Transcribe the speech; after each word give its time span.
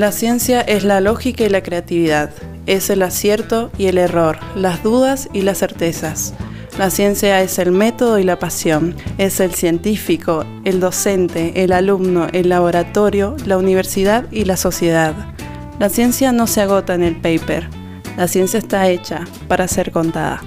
La 0.00 0.12
ciencia 0.12 0.62
es 0.62 0.82
la 0.82 1.02
lógica 1.02 1.44
y 1.44 1.50
la 1.50 1.62
creatividad, 1.62 2.30
es 2.64 2.88
el 2.88 3.02
acierto 3.02 3.70
y 3.76 3.84
el 3.84 3.98
error, 3.98 4.38
las 4.56 4.82
dudas 4.82 5.28
y 5.34 5.42
las 5.42 5.58
certezas. 5.58 6.32
La 6.78 6.88
ciencia 6.88 7.42
es 7.42 7.58
el 7.58 7.70
método 7.70 8.18
y 8.18 8.24
la 8.24 8.38
pasión, 8.38 8.96
es 9.18 9.40
el 9.40 9.52
científico, 9.52 10.46
el 10.64 10.80
docente, 10.80 11.62
el 11.62 11.72
alumno, 11.72 12.28
el 12.32 12.48
laboratorio, 12.48 13.36
la 13.44 13.58
universidad 13.58 14.24
y 14.30 14.46
la 14.46 14.56
sociedad. 14.56 15.14
La 15.78 15.90
ciencia 15.90 16.32
no 16.32 16.46
se 16.46 16.62
agota 16.62 16.94
en 16.94 17.02
el 17.02 17.16
paper, 17.16 17.68
la 18.16 18.26
ciencia 18.26 18.56
está 18.56 18.88
hecha 18.88 19.26
para 19.48 19.68
ser 19.68 19.92
contada. 19.92 20.40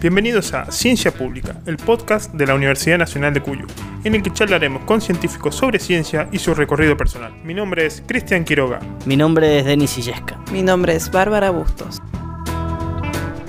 Bienvenidos 0.00 0.54
a 0.54 0.64
Ciencia 0.72 1.10
Pública, 1.10 1.56
el 1.66 1.76
podcast 1.76 2.32
de 2.32 2.46
la 2.46 2.54
Universidad 2.54 2.96
Nacional 2.96 3.34
de 3.34 3.42
Cuyo, 3.42 3.66
en 4.02 4.14
el 4.14 4.22
que 4.22 4.32
charlaremos 4.32 4.84
con 4.84 5.02
científicos 5.02 5.54
sobre 5.54 5.78
ciencia 5.78 6.26
y 6.32 6.38
su 6.38 6.54
recorrido 6.54 6.96
personal. 6.96 7.34
Mi 7.44 7.52
nombre 7.52 7.84
es 7.84 8.02
Cristian 8.06 8.46
Quiroga. 8.46 8.80
Mi 9.04 9.18
nombre 9.18 9.58
es 9.58 9.66
Denis 9.66 9.98
Illesca. 9.98 10.38
Mi 10.52 10.62
nombre 10.62 10.94
es 10.94 11.10
Bárbara 11.10 11.50
Bustos. 11.50 12.00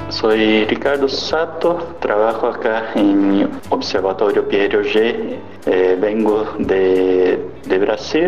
Soy 0.10 0.66
Ricardo 0.66 1.08
Sato, 1.08 1.96
trabajo 2.02 2.48
acá 2.48 2.92
en 2.96 3.50
Observatorio 3.70 4.46
Piero 4.46 4.82
G. 4.84 5.38
Eh, 5.68 5.98
vengo 6.02 6.54
de, 6.60 7.40
de 7.66 7.78
Brasil, 7.78 8.28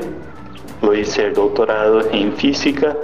lo 0.82 0.96
hice 0.96 1.26
el 1.26 1.34
doctorado 1.34 2.10
en 2.10 2.32
física 2.38 2.96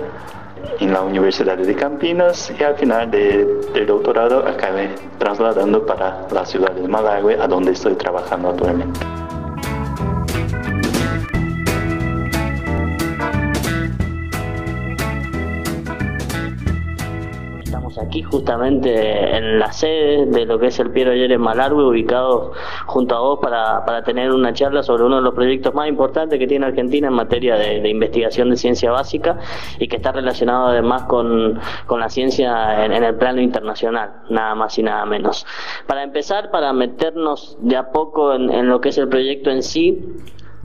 en 0.80 0.94
la 0.94 1.02
Universidad 1.02 1.58
de 1.58 1.76
Campinas 1.76 2.52
y 2.58 2.64
al 2.64 2.76
final 2.76 3.12
de, 3.12 3.46
del 3.74 3.86
doctorado 3.86 4.48
acabé 4.48 4.90
trasladando 5.18 5.86
para 5.86 6.28
la 6.32 6.46
ciudad 6.46 6.72
de 6.72 6.88
Malawi, 6.88 7.34
a 7.34 7.48
donde 7.48 7.72
estoy 7.72 7.96
trabajando 7.96 8.50
actualmente. 8.50 9.19
Aquí 18.02 18.22
justamente 18.22 19.36
en 19.36 19.60
la 19.60 19.72
sede 19.72 20.26
de 20.26 20.46
lo 20.46 20.60
que 20.60 20.68
es 20.68 20.80
el 20.80 20.92
Piero 20.92 21.12
Ayer 21.12 21.32
en 21.32 21.42
Malargue, 21.42 21.84
ubicado 21.84 22.54
junto 22.86 23.16
a 23.16 23.20
vos 23.20 23.40
para, 23.42 23.86
para, 23.86 24.04
tener 24.04 24.32
una 24.32 24.54
charla 24.54 24.84
sobre 24.84 25.04
uno 25.04 25.18
de 25.18 25.22
los 25.22 25.34
proyectos 25.34 25.74
más 25.74 25.88
importantes 25.88 26.40
que 26.40 26.48
tiene 26.48 26.66
Argentina 26.66 27.08
en 27.08 27.14
materia 27.14 27.56
de, 27.56 27.88
investigación 27.90 28.50
de 28.50 28.58
ciencia 28.58 28.92
básica 28.92 29.38
y 29.80 29.88
que 29.88 29.98
está 29.98 30.12
relacionado 30.12 30.68
además 30.68 31.04
con, 31.04 31.60
con 31.86 32.00
la 32.00 32.10
ciencia 32.10 32.86
en, 32.86 32.92
el 32.92 33.16
plano 33.16 33.42
internacional, 33.42 34.24
nada 34.30 34.56
más 34.56 34.78
y 34.78 34.84
nada 34.84 35.06
menos. 35.06 35.46
Para 35.88 36.04
empezar, 36.04 36.52
para 36.52 36.74
meternos 36.74 37.58
de 37.62 37.76
a 37.76 37.92
poco 37.92 38.34
en, 38.34 38.50
en 38.50 38.70
lo 38.70 38.82
que 38.82 38.90
es 38.90 38.98
el 38.98 39.10
proyecto 39.10 39.50
en 39.50 39.64
sí, 39.64 40.00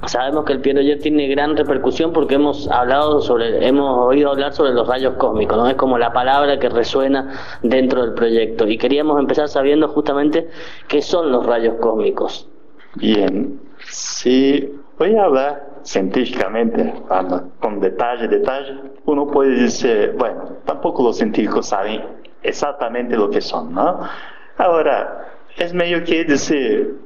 Sabemos 0.06 0.44
que 0.44 0.52
el 0.52 0.60
Piero 0.60 0.80
tiene 1.00 1.28
gran 1.28 1.56
repercusión 1.56 2.12
porque 2.12 2.34
hemos 2.34 2.70
hablado 2.70 3.20
sobre, 3.20 3.66
hemos 3.66 4.06
oído 4.06 4.30
hablar 4.30 4.52
sobre 4.52 4.72
los 4.72 4.86
rayos 4.86 5.14
cósmicos, 5.14 5.56
¿no? 5.56 5.68
Es 5.68 5.76
como 5.76 5.98
la 5.98 6.12
palabra 6.12 6.58
que 6.58 6.68
resuena 6.68 7.58
dentro 7.62 8.02
del 8.02 8.14
proyecto. 8.14 8.66
Y 8.66 8.78
queríamos 8.78 9.18
empezar 9.18 9.48
sabiendo 9.48 9.88
justamente 9.88 10.48
qué 10.88 11.02
son 11.02 11.32
los 11.32 11.46
rayos 11.46 11.74
cósmicos. 11.80 12.48
Bien, 12.96 13.60
si 13.88 14.72
voy 14.98 15.16
a 15.16 15.24
hablar 15.24 15.74
científicamente, 15.82 16.94
con 17.60 17.80
detalle, 17.80 18.28
detalle, 18.28 18.74
uno 19.06 19.26
puede 19.26 19.62
decir, 19.62 20.14
bueno, 20.16 20.44
tampoco 20.64 21.02
los 21.02 21.16
científicos 21.16 21.66
saben 21.66 22.02
exactamente 22.42 23.16
lo 23.16 23.30
que 23.30 23.40
son, 23.40 23.74
¿no? 23.74 24.00
Ahora, 24.56 25.32
es 25.56 25.74
medio 25.74 26.04
que 26.04 26.24
decir, 26.24 26.98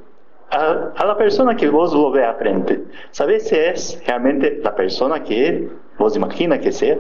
a, 0.51 0.93
a, 0.97 1.05
la 1.05 1.17
persona 1.17 1.57
que 1.57 1.69
vos 1.69 1.93
lo 1.93 2.11
ve 2.11 2.25
a 2.25 2.35
frente, 2.35 2.85
¿sabes 3.11 3.49
si 3.49 3.57
es 3.57 4.03
realmente 4.07 4.61
la 4.63 4.75
persona 4.75 5.23
que 5.23 5.69
vos 5.99 6.17
imagina 6.17 6.59
que 6.59 6.73
sea? 6.73 6.97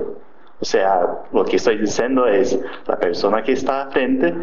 O 0.61 0.65
sea, 0.65 1.25
lo 1.33 1.45
que 1.45 1.57
estoy 1.57 1.79
diciendo 1.79 2.27
es, 2.27 2.59
la 2.87 2.99
persona 2.99 3.43
que 3.43 3.53
está 3.53 3.83
a 3.83 3.91
frente 3.91 4.35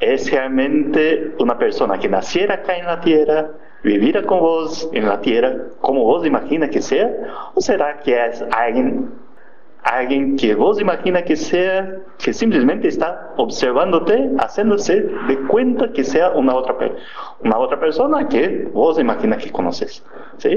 es 0.00 0.30
realmente 0.30 1.34
una 1.38 1.58
persona 1.58 1.98
que 1.98 2.08
naciera 2.08 2.54
acá 2.54 2.76
en 2.76 2.86
la 2.86 3.00
tierra, 3.00 3.50
viviera 3.84 4.22
con 4.22 4.40
vos 4.40 4.88
en 4.92 5.06
la 5.06 5.20
tierra, 5.20 5.54
como 5.80 6.04
vos 6.04 6.26
imagina 6.26 6.68
que 6.68 6.82
sea, 6.82 7.10
o 7.54 7.60
será 7.60 7.98
que 8.00 8.26
es 8.26 8.44
alguien 8.50 9.10
alguien 9.82 10.36
que 10.36 10.54
vos 10.54 10.80
imagina 10.80 11.22
que 11.22 11.36
sea, 11.36 11.96
que 12.18 12.32
simplemente 12.32 12.88
está 12.88 13.32
observándote, 13.36 14.30
haciéndose 14.38 15.02
de 15.28 15.38
cuenta 15.46 15.92
que 15.92 16.04
sea 16.04 16.30
una 16.30 16.54
otra, 16.54 16.76
una 17.42 17.58
otra 17.58 17.80
persona 17.80 18.28
que 18.28 18.68
vos 18.72 18.98
imagina 18.98 19.36
que 19.36 19.50
conoces. 19.50 20.04
¿sí? 20.38 20.56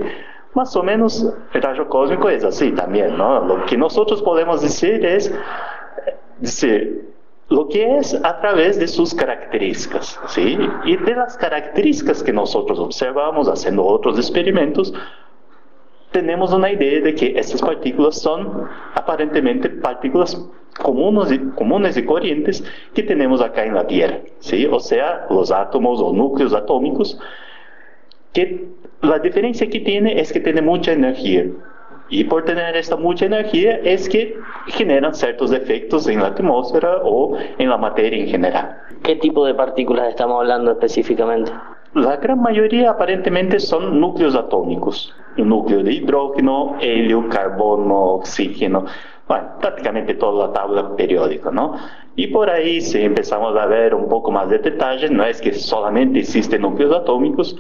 Más 0.54 0.76
o 0.76 0.84
menos 0.84 1.34
el 1.54 1.62
rayo 1.62 1.88
cósmico 1.88 2.30
es 2.30 2.44
así 2.44 2.72
también, 2.72 3.18
¿no? 3.18 3.46
Lo 3.46 3.66
que 3.66 3.78
nosotros 3.78 4.22
podemos 4.22 4.62
decir 4.62 5.04
es, 5.06 5.34
decir, 6.40 7.14
lo 7.50 7.68
que 7.68 7.98
es 7.98 8.14
a 8.24 8.40
través 8.40 8.80
de 8.80 8.88
sus 8.88 9.14
características, 9.14 10.20
¿sí? 10.28 10.58
Y 10.86 10.98
de 10.98 11.16
las 11.16 11.38
características 11.38 12.24
que 12.24 12.34
nosotros 12.34 12.80
observamos 12.80 13.48
haciendo 13.48 13.84
otros 13.84 14.18
experimentos, 14.18 14.94
tenemos 16.14 16.54
una 16.54 16.72
idea 16.72 17.02
de 17.02 17.14
que 17.14 17.34
estas 17.38 17.62
partículas 17.62 18.22
son 18.22 18.70
aparentemente 18.94 19.70
partículas 19.70 20.40
comunes 20.82 21.32
y, 21.32 21.40
comunes 21.56 21.98
y 21.98 22.06
corrientes 22.06 22.64
que 22.94 23.04
tenemos 23.04 23.42
acá 23.42 23.66
en 23.66 23.74
la 23.74 23.86
Tierra, 23.86 24.20
¿sí? 24.40 24.66
o 24.66 24.80
sea, 24.80 25.26
los 25.30 25.52
átomos 25.52 26.00
o 26.00 26.14
núcleos 26.14 26.54
atómicos, 26.54 27.20
que 28.32 28.70
la 29.02 29.20
diferencia 29.20 29.70
que 29.70 29.82
tiene 29.82 30.20
es 30.20 30.32
que 30.32 30.40
tiene 30.40 30.62
mucha 30.62 30.94
energía. 30.94 31.46
Y 32.10 32.26
por 32.26 32.46
tener 32.46 32.76
esta 32.76 32.96
mucha 32.96 33.26
energía 33.26 33.80
es 33.84 34.08
que 34.08 34.38
generan 34.68 35.16
ciertos 35.16 35.52
efectos 35.52 36.08
en 36.08 36.22
la 36.22 36.28
atmósfera 36.28 36.98
o 37.04 37.38
en 37.58 37.70
la 37.70 37.78
materia 37.78 38.20
en 38.20 38.28
general. 38.28 38.78
¿Qué 39.04 39.16
tipo 39.16 39.46
de 39.46 39.56
partículas 39.56 40.10
estamos 40.10 40.40
hablando 40.40 40.72
específicamente? 40.72 41.52
La 41.96 42.18
gran 42.18 42.42
mayoría 42.42 42.90
aparentemente 42.92 43.60
son 43.60 44.00
núcleos 44.00 44.36
atómicos. 44.36 45.14
Un 45.38 45.50
núcleo 45.50 45.84
de 45.84 45.94
hidrógeno, 45.94 46.78
helio, 46.80 47.30
carbono, 47.30 48.16
oxígeno. 48.16 48.86
Bueno, 49.28 49.50
prácticamente 49.60 50.16
toda 50.16 50.48
la 50.48 50.54
tabla 50.54 50.96
periódica, 50.96 51.52
¿no? 51.52 51.76
Y 52.16 52.28
por 52.28 52.50
ahí, 52.50 52.82
si 52.82 53.02
empezamos 53.02 53.56
a 53.56 53.68
ver 53.68 53.94
un 53.94 54.10
poco 54.10 54.32
más 54.32 54.50
de 54.50 54.60
detalle, 54.60 55.10
no 55.10 55.24
es 55.24 55.40
que 55.40 55.54
solamente 55.54 56.20
existen 56.20 56.62
núcleos 56.64 56.96
atómicos, 56.96 57.56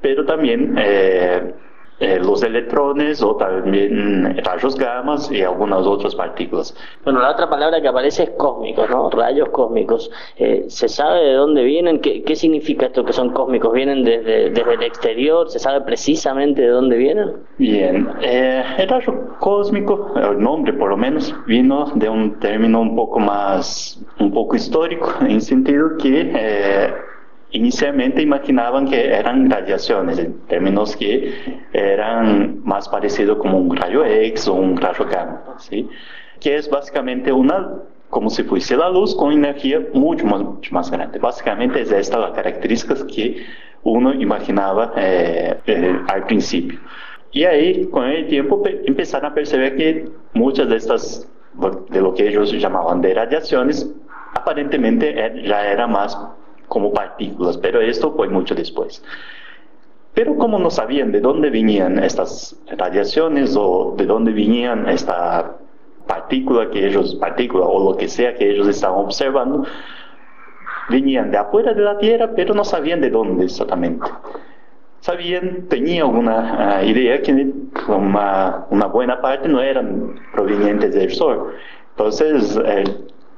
pero 0.00 0.24
también 0.24 0.74
eh, 0.78 1.54
eh, 2.00 2.18
los 2.20 2.42
electrones 2.42 3.22
o 3.22 3.36
también 3.36 4.36
rayos 4.44 4.76
gamma 4.76 5.16
y 5.30 5.42
algunas 5.42 5.86
otras 5.86 6.14
partículas. 6.14 6.74
Bueno, 7.04 7.20
la 7.20 7.30
otra 7.30 7.48
palabra 7.48 7.80
que 7.80 7.88
aparece 7.88 8.24
es 8.24 8.30
cósmicos, 8.30 8.88
¿no? 8.88 9.10
Rayos 9.10 9.48
cósmicos. 9.50 10.10
Eh, 10.36 10.64
¿Se 10.68 10.88
sabe 10.88 11.24
de 11.24 11.34
dónde 11.34 11.64
vienen? 11.64 12.00
¿Qué, 12.00 12.22
¿Qué, 12.22 12.36
significa 12.36 12.86
esto 12.86 13.04
que 13.04 13.12
son 13.12 13.30
cósmicos? 13.30 13.72
¿Vienen 13.72 14.04
desde, 14.04 14.50
desde, 14.50 14.74
el 14.74 14.82
exterior? 14.82 15.50
¿Se 15.50 15.58
sabe 15.58 15.80
precisamente 15.82 16.62
de 16.62 16.68
dónde 16.68 16.96
vienen? 16.96 17.32
Bien, 17.58 18.08
eh, 18.22 18.62
el 18.78 18.88
rayo 18.88 19.14
cósmico, 19.40 20.12
el 20.16 20.38
nombre 20.38 20.72
por 20.72 20.90
lo 20.90 20.96
menos, 20.96 21.34
vino 21.46 21.86
de 21.94 22.08
un 22.08 22.38
término 22.38 22.80
un 22.80 22.94
poco 22.94 23.18
más, 23.18 24.00
un 24.18 24.32
poco 24.32 24.56
histórico, 24.56 25.12
en 25.20 25.40
sentido 25.40 25.96
que 25.96 26.32
eh, 26.34 26.94
inicialmente 27.50 28.22
imaginaban 28.22 28.88
que 28.88 29.06
eran 29.06 29.50
radiaciones, 29.50 30.18
en 30.18 30.38
términos 30.46 30.96
que 30.96 31.60
eran 31.72 32.60
más 32.64 32.88
parecidos 32.88 33.38
como 33.38 33.58
un 33.58 33.76
rayo 33.76 34.04
X 34.04 34.48
o 34.48 34.54
un 34.54 34.76
rayo 34.76 35.06
gamma, 35.06 35.56
¿sí? 35.58 35.88
que 36.40 36.56
es 36.56 36.68
básicamente 36.68 37.32
una, 37.32 37.82
como 38.10 38.30
si 38.30 38.42
fuese 38.42 38.76
la 38.76 38.90
luz 38.90 39.14
con 39.14 39.32
energía 39.32 39.80
mucho 39.92 40.26
mucho 40.26 40.72
más 40.72 40.90
grande. 40.90 41.18
Básicamente 41.18 41.80
es 41.80 41.92
esta 41.92 42.18
la 42.18 42.32
característica 42.32 42.94
que 43.06 43.44
uno 43.82 44.12
imaginaba 44.12 44.92
eh, 44.96 45.56
eh, 45.66 46.00
al 46.08 46.26
principio. 46.26 46.78
Y 47.30 47.44
ahí, 47.44 47.86
con 47.86 48.06
el 48.06 48.26
tiempo, 48.26 48.62
empezaron 48.64 49.30
a 49.30 49.34
perceber 49.34 49.76
que 49.76 50.08
muchas 50.32 50.68
de 50.68 50.76
estas, 50.76 51.30
de 51.90 52.00
lo 52.00 52.14
que 52.14 52.28
ellos 52.28 52.50
llamaban 52.52 53.00
de 53.02 53.12
radiaciones, 53.14 53.90
aparentemente 54.34 55.18
er, 55.18 55.42
ya 55.42 55.70
era 55.70 55.86
más 55.86 56.16
como 56.68 56.92
partículas, 56.92 57.56
pero 57.58 57.80
esto 57.80 58.12
fue 58.12 58.28
mucho 58.28 58.54
después. 58.54 59.02
Pero 60.14 60.36
como 60.36 60.58
no 60.58 60.70
sabían 60.70 61.12
de 61.12 61.20
dónde 61.20 61.50
venían 61.50 62.02
estas 62.02 62.56
radiaciones 62.76 63.56
o 63.56 63.94
de 63.96 64.06
dónde 64.06 64.32
venían 64.32 64.88
esta 64.88 65.56
partícula 66.06 66.70
que 66.70 66.86
ellos, 66.86 67.14
partícula 67.16 67.64
o 67.66 67.92
lo 67.92 67.96
que 67.96 68.08
sea 68.08 68.34
que 68.34 68.50
ellos 68.50 68.66
estaban 68.66 68.98
observando, 68.98 69.64
venían 70.88 71.30
de 71.30 71.36
afuera 71.36 71.74
de 71.74 71.82
la 71.82 71.98
Tierra, 71.98 72.30
pero 72.34 72.54
no 72.54 72.64
sabían 72.64 73.00
de 73.00 73.10
dónde 73.10 73.44
exactamente. 73.44 74.10
Sabían, 75.00 75.68
tenían 75.68 76.08
una 76.08 76.78
ah, 76.78 76.84
idea 76.84 77.22
que 77.22 77.32
una, 77.86 78.66
una, 78.70 78.86
buena 78.86 79.20
parte 79.20 79.48
no 79.48 79.60
eran 79.60 80.18
provenientes 80.32 80.92
del 80.94 81.12
Sol. 81.12 81.54
Entonces, 81.90 82.58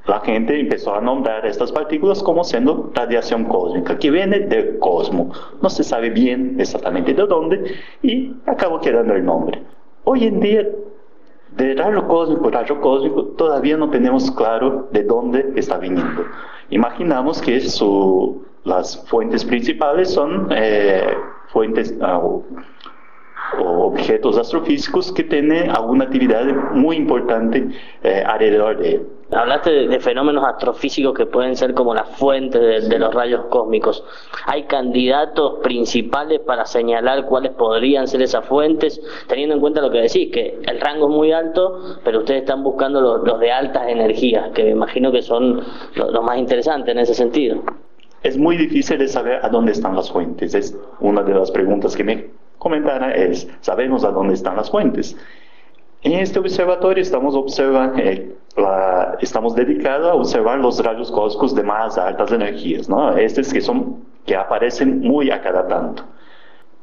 la 0.05 0.19
gente 0.21 0.59
empezó 0.59 0.95
a 0.95 1.01
nombrar 1.01 1.45
estas 1.45 1.71
partículas 1.71 2.23
como 2.23 2.43
siendo 2.43 2.91
radiación 2.93 3.45
cósmica, 3.45 3.97
que 3.99 4.09
viene 4.09 4.39
del 4.39 4.79
cosmos. 4.79 5.37
No 5.61 5.69
se 5.69 5.83
sabe 5.83 6.09
bien 6.09 6.55
exactamente 6.59 7.13
de 7.13 7.25
dónde 7.27 7.75
y 8.01 8.33
acabó 8.47 8.79
quedando 8.79 9.13
el 9.13 9.23
nombre. 9.23 9.61
Hoy 10.03 10.25
en 10.25 10.39
día, 10.39 10.67
de 11.55 11.75
rayo 11.75 12.07
cósmico, 12.07 12.49
rayo 12.49 12.81
cósmico, 12.81 13.25
todavía 13.37 13.77
no 13.77 13.89
tenemos 13.89 14.31
claro 14.31 14.87
de 14.91 15.03
dónde 15.03 15.53
está 15.55 15.77
viniendo. 15.77 16.25
Imaginamos 16.71 17.41
que 17.41 17.61
su, 17.61 18.43
las 18.63 19.05
fuentes 19.07 19.45
principales 19.45 20.11
son 20.11 20.47
eh, 20.51 21.13
fuentes 21.49 21.93
uh, 22.01 22.43
o 23.59 23.87
objetos 23.87 24.37
astrofísicos 24.37 25.11
que 25.11 25.23
tienen 25.23 25.69
alguna 25.69 26.05
actividad 26.05 26.45
muy 26.73 26.95
importante 26.95 27.67
eh, 28.03 28.23
alrededor 28.25 28.77
de 28.77 28.91
él. 28.91 29.07
Hablaste 29.33 29.87
de, 29.87 29.99
fenómenos 30.01 30.43
astrofísicos 30.43 31.13
que 31.13 31.25
pueden 31.25 31.55
ser 31.55 31.73
como 31.73 31.93
la 31.93 32.03
fuente 32.03 32.59
de, 32.59 32.99
los 32.99 33.13
rayos 33.13 33.45
cósmicos. 33.49 34.03
¿Hay 34.45 34.63
candidatos 34.63 35.59
principales 35.63 36.41
para 36.41 36.65
señalar 36.65 37.25
cuáles 37.27 37.53
podrían 37.53 38.07
ser 38.07 38.21
esas 38.21 38.45
fuentes, 38.45 39.01
teniendo 39.27 39.55
en 39.55 39.61
cuenta 39.61 39.79
lo 39.79 39.89
que 39.89 39.99
decís, 39.99 40.31
que 40.33 40.59
el 40.67 40.81
rango 40.81 41.09
es 41.09 41.15
muy 41.15 41.31
alto, 41.31 41.97
pero 42.03 42.19
ustedes 42.19 42.41
están 42.41 42.61
buscando 42.61 42.99
los, 42.99 43.39
de 43.39 43.51
altas 43.51 43.87
energías, 43.87 44.49
que 44.51 44.65
me 44.65 44.71
imagino 44.71 45.13
que 45.13 45.21
son 45.21 45.61
los 45.95 46.23
más 46.23 46.37
interesantes 46.37 46.93
en 46.93 46.99
ese 46.99 47.13
sentido? 47.13 47.63
Es 48.23 48.37
muy 48.37 48.57
difícil 48.57 48.99
de 48.99 49.07
saber 49.07 49.39
a 49.43 49.47
dónde 49.47 49.71
están 49.71 49.95
las 49.95 50.11
fuentes. 50.11 50.53
Es 50.53 50.77
una 50.99 51.23
de 51.23 51.33
las 51.33 51.51
preguntas 51.51 51.95
que 51.95 52.03
me 52.03 52.40
comentaron, 52.61 53.11
es, 53.11 53.49
¿sabemos 53.61 54.03
a 54.03 54.11
dónde 54.11 54.35
están 54.35 54.55
las 54.55 54.69
fuentes? 54.69 55.17
En 56.03 56.13
este 56.13 56.37
observatorio 56.37 57.01
estamos, 57.01 57.35
eh, 57.97 58.35
estamos 59.19 59.55
dedicados 59.55 60.11
a 60.11 60.13
observar 60.13 60.59
los 60.59 60.77
rayos 60.83 61.11
cósmicos 61.11 61.55
de 61.55 61.63
más 61.63 61.97
altas 61.97 62.31
energías, 62.31 62.87
¿no? 62.87 63.17
estos 63.17 63.51
que, 63.51 63.61
son, 63.61 64.03
que 64.27 64.35
aparecen 64.35 64.99
muy 64.99 65.31
a 65.31 65.41
cada 65.41 65.67
tanto. 65.67 66.03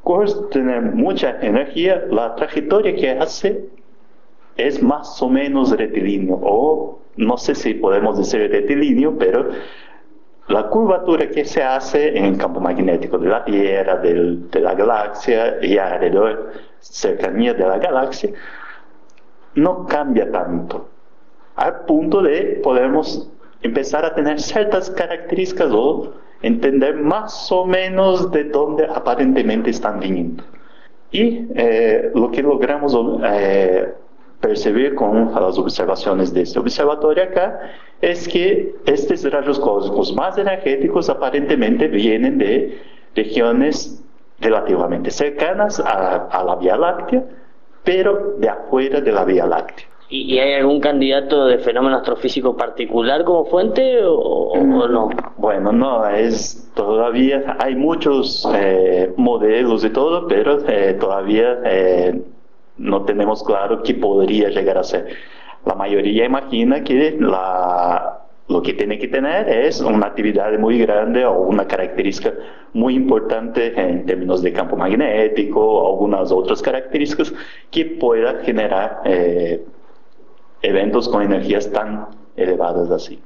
Por 0.03 0.49
tener 0.49 0.81
mucha 0.81 1.39
energía, 1.39 2.03
la 2.09 2.35
trayectoria 2.35 2.93
que 2.93 3.11
hace 3.11 3.69
es 4.57 4.83
más 4.83 5.21
o 5.21 5.29
menos 5.29 5.71
rectilíneo, 5.71 6.39
o 6.41 6.99
no 7.15 7.37
sé 7.37 7.55
si 7.55 7.75
podemos 7.75 8.17
decir 8.17 8.51
rectilíneo, 8.51 9.17
pero 9.17 9.49
la 10.49 10.67
curvatura 10.67 11.29
que 11.29 11.45
se 11.45 11.63
hace 11.63 12.17
en 12.17 12.25
el 12.25 12.37
campo 12.37 12.59
magnético 12.59 13.19
de 13.19 13.29
la 13.29 13.45
Tierra, 13.45 13.97
de 13.97 14.59
la 14.59 14.73
galaxia 14.73 15.63
y 15.63 15.77
alrededor, 15.77 16.53
cercanía 16.79 17.53
de 17.53 17.67
la 17.67 17.77
galaxia, 17.77 18.31
no 19.55 19.85
cambia 19.85 20.31
tanto, 20.31 20.89
al 21.55 21.81
punto 21.81 22.21
de 22.23 22.59
podemos 22.63 23.29
empezar 23.61 24.05
a 24.05 24.15
tener 24.15 24.39
ciertas 24.41 24.89
características 24.89 25.69
o 25.71 26.13
entender 26.41 26.95
más 26.95 27.51
o 27.51 27.65
menos 27.65 28.31
de 28.31 28.45
dónde 28.45 28.85
aparentemente 28.85 29.69
están 29.69 29.99
viniendo. 29.99 30.43
Y 31.11 31.47
eh, 31.55 32.11
lo 32.15 32.31
que 32.31 32.41
logramos 32.41 32.97
eh, 33.23 33.93
percibir 34.39 34.95
con 34.95 35.33
las 35.33 35.57
observaciones 35.57 36.33
de 36.33 36.41
este 36.41 36.59
observatorio 36.59 37.23
acá 37.23 37.59
es 38.01 38.27
que 38.27 38.75
estos 38.85 39.23
rayos 39.31 39.59
cósmicos 39.59 40.13
más 40.13 40.37
energéticos 40.37 41.09
aparentemente 41.09 41.87
vienen 41.87 42.37
de 42.37 42.79
regiones 43.15 44.03
relativamente 44.39 45.11
cercanas 45.11 45.79
a, 45.79 46.27
a 46.27 46.43
la 46.43 46.55
Vía 46.55 46.77
Láctea, 46.77 47.23
pero 47.83 48.35
de 48.37 48.49
afuera 48.49 49.01
de 49.01 49.11
la 49.11 49.25
Vía 49.25 49.45
Láctea. 49.45 49.89
¿Y, 50.11 50.39
hay 50.39 50.55
algún 50.55 50.79
candidato 50.79 51.45
de 51.45 51.59
fenómeno 51.59 51.97
astrofísico 51.97 52.57
particular 52.57 53.23
como 53.23 53.45
fuente 53.45 53.99
o, 54.03 54.55
no? 54.57 55.09
Bueno, 55.37 55.71
no, 55.71 56.07
es 56.07 56.71
todavía 56.73 57.57
hay 57.59 57.75
muchos 57.75 58.47
eh, 58.55 59.13
modelos 59.17 59.85
y 59.85 59.91
todo, 59.91 60.27
pero 60.27 60.57
eh, 60.67 60.97
todavía 60.99 61.59
eh, 61.63 62.21
no 62.79 63.03
tenemos 63.03 63.43
claro 63.43 63.83
qué 63.83 63.93
podría 63.93 64.49
llegar 64.49 64.77
a 64.77 64.83
ser. 64.83 65.07
La 65.65 65.75
mayoría 65.75 66.25
imagina 66.25 66.83
que 66.83 67.17
lo 67.19 68.61
que 68.63 68.73
tiene 68.73 68.97
que 68.97 69.07
tener 69.07 69.47
es 69.49 69.81
una 69.81 70.07
actividad 70.07 70.57
muy 70.57 70.79
grande 70.79 71.25
o 71.25 71.41
una 71.41 71.67
característica 71.67 72.33
muy 72.73 72.95
importante 72.95 73.79
en 73.79 74.05
términos 74.05 74.41
de 74.41 74.53
campo 74.53 74.75
magnético 74.75 75.59
o 75.59 75.93
algunas 75.93 76.31
otras 76.31 76.61
características 76.61 77.33
que 77.69 77.85
pueda 77.85 78.41
generar 78.43 79.01
eh, 79.05 79.63
eventos 80.61 81.09
con 81.09 81.21
energías 81.21 81.71
tan 81.71 82.07
elevadas 82.35 82.89
así. 82.89 83.21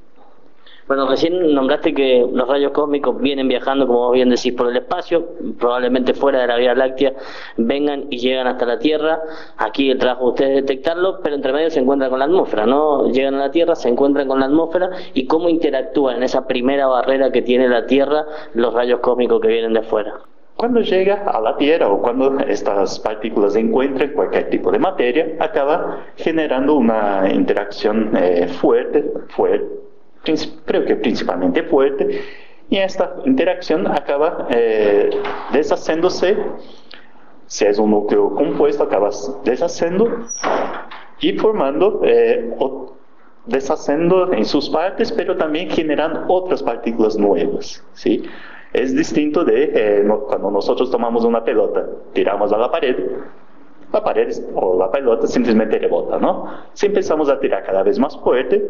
Bueno, 0.86 1.08
recién 1.08 1.56
nombraste 1.56 1.94
que 1.94 2.28
los 2.30 2.46
rayos 2.46 2.74
cósmicos 2.74 3.18
vienen 3.22 3.48
viajando, 3.48 3.88
como 3.88 4.00
vos 4.00 4.14
bien 4.14 4.30
decís, 4.30 4.52
por 4.52 4.68
el 4.68 4.76
espacio, 4.76 5.30
probablemente 5.58 6.14
fuera 6.14 6.42
de 6.42 6.48
la 6.48 6.58
Vía 6.58 6.76
Láctea, 6.76 7.14
vengan 7.56 8.08
y 8.10 8.18
llegan 8.18 8.48
hasta 8.48 8.66
la 8.66 8.80
Tierra. 8.80 9.22
Aquí 9.58 9.90
el 9.92 9.98
trabajo 9.98 10.26
de 10.26 10.30
ustedes 10.32 10.50
es 10.50 10.56
detectarlo, 10.66 11.22
pero 11.24 11.36
entre 11.36 11.54
medio 11.54 11.70
se 11.70 11.80
encuentran 11.80 12.10
con 12.10 12.20
la 12.20 12.26
atmósfera, 12.26 12.66
¿no? 12.66 13.08
Llegan 13.10 13.36
a 13.36 13.40
la 13.40 13.52
Tierra, 13.52 13.76
se 13.76 13.88
encuentran 13.88 14.28
con 14.28 14.42
la 14.42 14.48
atmósfera 14.48 14.90
y 15.14 15.26
cómo 15.26 15.48
interactúan 15.48 16.18
en 16.18 16.24
esa 16.24 16.46
primera 16.48 16.88
barrera 16.88 17.32
que 17.32 17.42
tiene 17.42 17.70
la 17.70 17.86
Tierra 17.86 18.26
los 18.54 18.74
rayos 18.74 19.00
cósmicos 19.00 19.40
que 19.40 19.48
vienen 19.48 19.72
de 19.72 19.80
afuera. 19.80 20.16
Cuando 20.58 20.82
llega 20.82 21.24
a 21.26 21.40
la 21.40 21.56
Tierra 21.56 21.88
o 21.88 22.02
cuando 22.02 22.40
estas 22.40 23.00
partículas 23.00 23.56
encuentran 23.56 24.12
cualquier 24.12 24.50
tipo 24.50 24.70
de 24.70 24.80
materia, 24.80 25.36
acaba 25.40 26.00
generando 26.18 26.76
una 26.76 27.30
interacción 27.34 28.12
eh, 28.18 28.48
fuerte, 28.48 29.10
fuerte 29.30 29.83
creo 30.66 30.86
que 30.86 30.96
principalmente 30.96 31.64
fuerte, 31.64 32.22
y 32.70 32.78
esta 32.78 33.18
interacción 33.26 33.88
acaba 33.88 34.48
eh, 34.50 35.10
deshaciéndose, 35.52 36.38
si 37.46 37.66
es 37.66 37.78
un 37.78 37.92
núcleo 37.92 38.34
compuesto, 38.34 38.84
acaba 38.84 39.10
deshaciendo 39.44 40.08
y 41.20 41.34
formando, 41.34 42.02
eh, 42.04 42.56
o 42.58 42.94
deshaciendo 43.46 44.34
en 44.34 44.46
sus 44.46 44.70
partes, 44.70 45.12
pero 45.12 45.36
también 45.38 45.70
generando 45.70 46.24
otras 46.28 46.64
partículas 46.64 47.18
nuevas. 47.18 47.86
¿sí? 47.94 48.24
Es 48.72 48.96
distinto 48.96 49.44
de 49.44 49.72
eh, 49.76 50.08
cuando 50.28 50.50
nosotros 50.50 50.90
tomamos 50.90 51.26
una 51.26 51.44
pelota, 51.44 51.86
tiramos 52.14 52.52
a 52.54 52.58
la 52.58 52.72
pared, 52.72 52.96
la 53.92 54.04
pared 54.04 54.34
o 54.56 54.80
la 54.80 54.90
pelota 54.90 55.28
simplesmente 55.28 55.78
rebota, 55.78 56.18
¿no? 56.18 56.48
Si 56.74 56.88
empezamos 56.88 57.30
a 57.30 57.40
tirar 57.40 57.64
cada 57.64 57.84
vez 57.84 58.00
más 58.00 58.18
fuerte, 58.18 58.68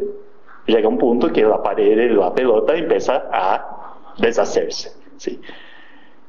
llega 0.65 0.88
un 0.88 0.98
punto 0.98 1.31
que 1.31 1.44
la 1.44 1.62
pared, 1.62 2.12
la 2.12 2.33
pelota 2.33 2.75
empieza 2.75 3.30
a 3.31 3.95
deshacerse. 4.18 4.94
¿sí? 5.18 5.39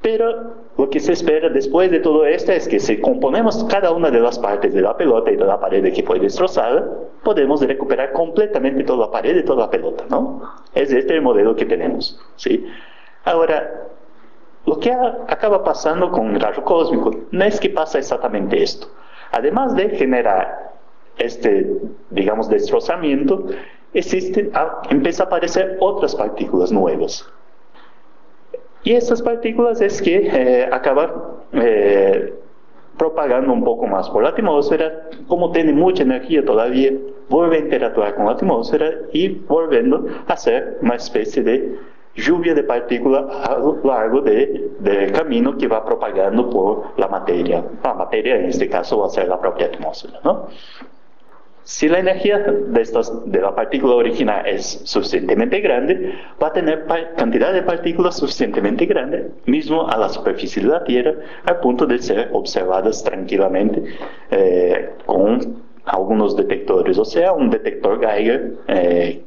Pero 0.04 0.54
lo 0.76 0.90
que 0.90 1.00
se 1.00 1.12
espera 1.12 1.48
después 1.48 1.90
de 1.90 2.00
todo 2.00 2.26
esto 2.26 2.52
es 2.52 2.68
que 2.68 2.78
si 2.78 3.00
componemos 3.00 3.64
cada 3.64 3.90
una 3.90 4.10
de 4.10 4.20
las 4.20 4.38
partes 4.38 4.74
de 4.74 4.82
la 4.82 4.94
pelota 4.96 5.30
y 5.30 5.36
de 5.36 5.46
la 5.46 5.58
pared 5.58 5.94
que 5.94 6.02
fue 6.02 6.18
destrozada, 6.18 6.86
podemos 7.22 7.62
recuperar 7.62 8.12
completamente 8.12 8.84
toda 8.84 9.06
la 9.06 9.10
pared 9.10 9.36
y 9.36 9.44
toda 9.44 9.64
la 9.64 9.70
pelota, 9.70 10.04
¿no? 10.10 10.42
Es 10.74 10.92
este 10.92 11.14
el 11.14 11.22
modelo 11.22 11.56
que 11.56 11.64
tenemos, 11.64 12.20
¿sí? 12.36 12.66
Ahora, 13.24 13.86
lo 14.66 14.78
que 14.78 14.92
acaba 14.92 15.64
pasando 15.64 16.10
con 16.10 16.34
el 16.34 16.40
rayo 16.40 16.62
cósmico 16.64 17.10
no 17.30 17.44
es 17.44 17.58
que 17.58 17.70
pasa 17.70 17.98
exactamente 17.98 18.62
esto. 18.62 18.88
Además 19.32 19.74
de 19.74 19.88
generar 19.88 20.74
este, 21.16 21.78
digamos, 22.10 22.48
destrozamiento, 22.48 23.46
existen, 23.94 24.50
ah, 24.54 24.82
empieza 24.90 25.24
a 25.24 25.26
aparecer 25.26 25.76
otras 25.80 26.14
partículas 26.14 26.70
nuevas. 26.70 27.26
Y 28.82 28.92
estas 28.92 29.22
partículas 29.22 29.80
es 29.80 30.02
que 30.02 30.28
eh, 30.32 30.68
acaban 30.70 31.10
eh, 31.52 32.34
propagando 32.98 33.52
un 33.52 33.64
poco 33.64 33.86
más 33.86 34.10
por 34.10 34.22
la 34.22 34.30
atmósfera, 34.30 35.08
como 35.26 35.52
tiene 35.52 35.72
mucha 35.72 36.02
energía 36.02 36.44
todavía, 36.44 36.92
vuelve 37.28 37.56
a 37.56 37.60
interactuar 37.60 38.14
con 38.14 38.26
la 38.26 38.32
atmósfera 38.32 38.90
y 39.12 39.28
volviendo 39.28 40.06
a 40.26 40.36
ser 40.36 40.78
una 40.82 40.96
especie 40.96 41.42
de 41.42 41.78
lluvia 42.14 42.54
de 42.54 42.62
partículas 42.62 43.24
a 43.48 43.58
lo 43.58 43.80
largo 43.82 44.20
del 44.20 45.12
camino 45.12 45.56
que 45.56 45.66
va 45.66 45.84
propagando 45.84 46.48
por 46.48 46.92
la 46.96 47.08
materia. 47.08 47.64
La 47.82 47.94
materia 47.94 48.36
en 48.36 48.46
este 48.46 48.68
caso 48.68 48.98
va 48.98 49.06
a 49.06 49.10
ser 49.10 49.28
la 49.28 49.40
propia 49.40 49.66
atmósfera. 49.66 50.20
¿no? 50.22 50.46
Si 51.64 51.88
la 51.88 51.98
energía 51.98 52.38
de, 52.40 52.82
estas, 52.82 53.10
de 53.24 53.40
la 53.40 53.54
partícula 53.54 53.94
original 53.94 54.46
es 54.46 54.82
suficientemente 54.84 55.60
grande, 55.60 56.12
va 56.40 56.48
a 56.48 56.52
tener 56.52 56.84
cantidad 57.16 57.54
de 57.54 57.62
partículas 57.62 58.18
suficientemente 58.18 58.84
grande, 58.84 59.30
mismo 59.46 59.88
a 59.88 59.96
la 59.96 60.10
superficie 60.10 60.62
de 60.62 60.68
la 60.68 60.84
Tierra, 60.84 61.14
al 61.46 61.60
punto 61.60 61.86
de 61.86 61.98
ser 62.00 62.28
observadas 62.32 63.02
tranquilamente 63.02 63.82
eh, 64.30 64.90
con 65.06 65.62
algunos 65.86 66.36
detectores, 66.36 66.98
o 66.98 67.04
sea, 67.04 67.32
un 67.32 67.48
detector 67.48 67.98
Geiger 67.98 68.56
eh, 68.68 69.22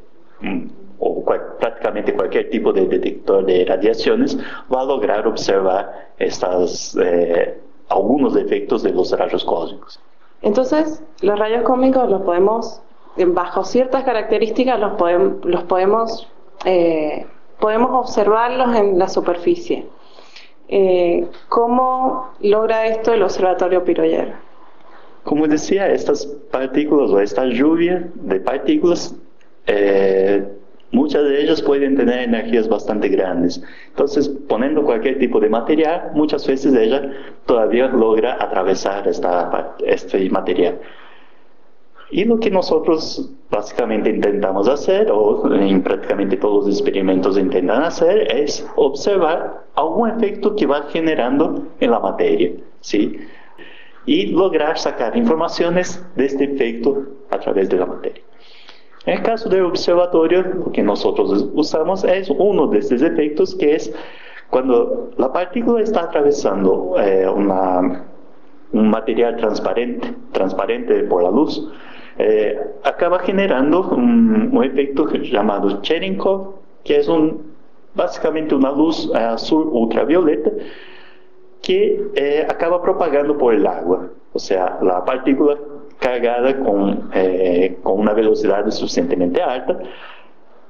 o 1.00 1.26
prácticamente 1.60 2.14
cualquier 2.14 2.52
tipo 2.52 2.72
de 2.72 2.86
detector 2.88 3.46
de 3.46 3.66
radiaciones 3.66 4.38
va 4.72 4.82
a 4.82 4.86
lograr 4.86 5.28
observar 5.28 6.12
estas, 6.20 6.96
eh, 7.02 7.58
algunos 7.90 8.36
efectos 8.36 8.84
de 8.84 8.92
los 8.92 9.12
rayos 9.12 9.44
cósmicos. 9.44 10.00
Entonces, 10.42 11.04
los 11.22 11.38
rayos 11.38 11.64
cósmicos 11.64 12.10
los 12.10 12.22
podemos 12.22 12.82
bajo 13.26 13.64
ciertas 13.64 14.04
características 14.04 14.80
los, 14.80 14.94
los 15.44 15.64
podemos, 15.64 16.28
eh, 16.66 17.26
podemos 17.60 17.92
observarlos 17.92 18.76
en 18.76 19.00
la 19.00 19.10
superficie. 19.10 19.86
Eh, 20.70 21.26
¿Cómo 21.50 22.30
logra 22.42 22.88
esto 22.88 23.14
el 23.14 23.24
Observatorio 23.24 23.84
Piroyer? 23.84 24.34
Como 25.24 25.48
decía, 25.48 25.90
estas 25.90 26.26
partículas 26.26 27.10
o 27.12 27.20
esta 27.20 27.46
lluvia 27.46 28.10
de 28.16 28.40
partículas, 28.40 29.16
eh, 29.66 30.46
muchas 30.92 31.24
de 31.24 31.42
ellas 31.42 31.62
pueden 31.62 31.96
tener 31.96 32.20
energías 32.20 32.68
bastante 32.68 33.10
grandes. 33.10 33.62
Entonces, 33.90 34.30
poniendo 34.48 34.84
cualquier 34.84 35.20
tipo 35.20 35.40
de 35.40 35.50
material, 35.50 36.12
muchas 36.14 36.48
veces 36.48 36.74
ella 36.74 37.12
todavía 37.46 37.88
logra 37.88 38.38
atravesar 38.40 39.08
esta, 39.08 39.76
este 39.86 40.30
material. 40.30 40.80
Y 42.10 42.24
lo 42.24 42.40
que 42.40 42.50
nosotros 42.50 43.30
básicamente 43.50 44.10
intentamos 44.10 44.70
hacer, 44.70 45.12
o 45.12 45.54
en 45.54 45.84
prácticamente 45.84 46.38
todos 46.38 46.66
los 46.66 46.76
experimentos 46.76 47.38
intentan 47.38 47.84
hacer, 47.84 48.34
es 48.34 48.66
observar 48.78 49.66
algún 49.76 50.10
efecto 50.10 50.56
que 50.56 50.66
va 50.66 50.84
generando 50.84 51.68
en 51.80 51.92
la 51.92 52.00
materia, 52.00 52.52
¿sí? 52.80 53.20
Y 54.06 54.28
lograr 54.28 54.78
sacar 54.78 55.18
informaciones 55.18 56.02
de 56.16 56.26
este 56.26 56.46
efecto 56.46 57.04
a 57.30 57.40
través 57.40 57.68
de 57.68 57.76
la 57.76 57.86
materia. 57.86 58.24
En 59.08 59.14
el 59.14 59.22
caso 59.24 59.48
del 59.48 59.64
observatorio, 59.64 60.70
que 60.74 60.84
nosotros 60.84 61.48
usamos 61.54 62.04
es 62.04 62.30
uno 62.30 62.68
de 62.68 62.80
estos 62.80 63.02
efectos 63.02 63.56
que 63.56 63.76
es 63.76 63.94
cuando 64.50 65.12
la 65.16 65.32
partícula 65.32 65.82
está 65.82 66.02
atravesando 66.02 66.94
eh, 67.00 67.26
un 67.30 68.90
material 68.90 69.38
transparente, 69.38 70.14
transparente 70.34 71.04
por 71.06 71.24
la 71.24 71.32
luz, 71.32 71.72
eh, 72.18 72.60
acaba 72.84 73.20
generando 73.20 73.88
un, 73.92 74.62
efecto 74.62 75.08
llamado 75.14 75.82
Cherenkov, 75.82 76.56
que 76.84 76.98
es 76.98 77.08
un, 77.08 77.54
básicamente 77.96 78.56
una 78.56 78.74
luz 78.74 79.10
azul 79.16 79.70
ultravioleta 79.72 80.52
que 81.62 82.10
eh, 82.14 82.46
acaba 82.50 82.82
propagando 82.82 83.38
por 83.38 83.54
el 83.54 83.66
agua. 83.66 84.10
O 84.34 84.40
sea, 84.40 84.80
la 84.82 85.06
partícula 85.06 85.58
cargada 86.00 86.60
con, 86.60 87.10
eh, 87.14 87.78
con 87.84 88.00
una 88.00 88.14
suficientemente 88.72 89.42
alta, 89.42 89.80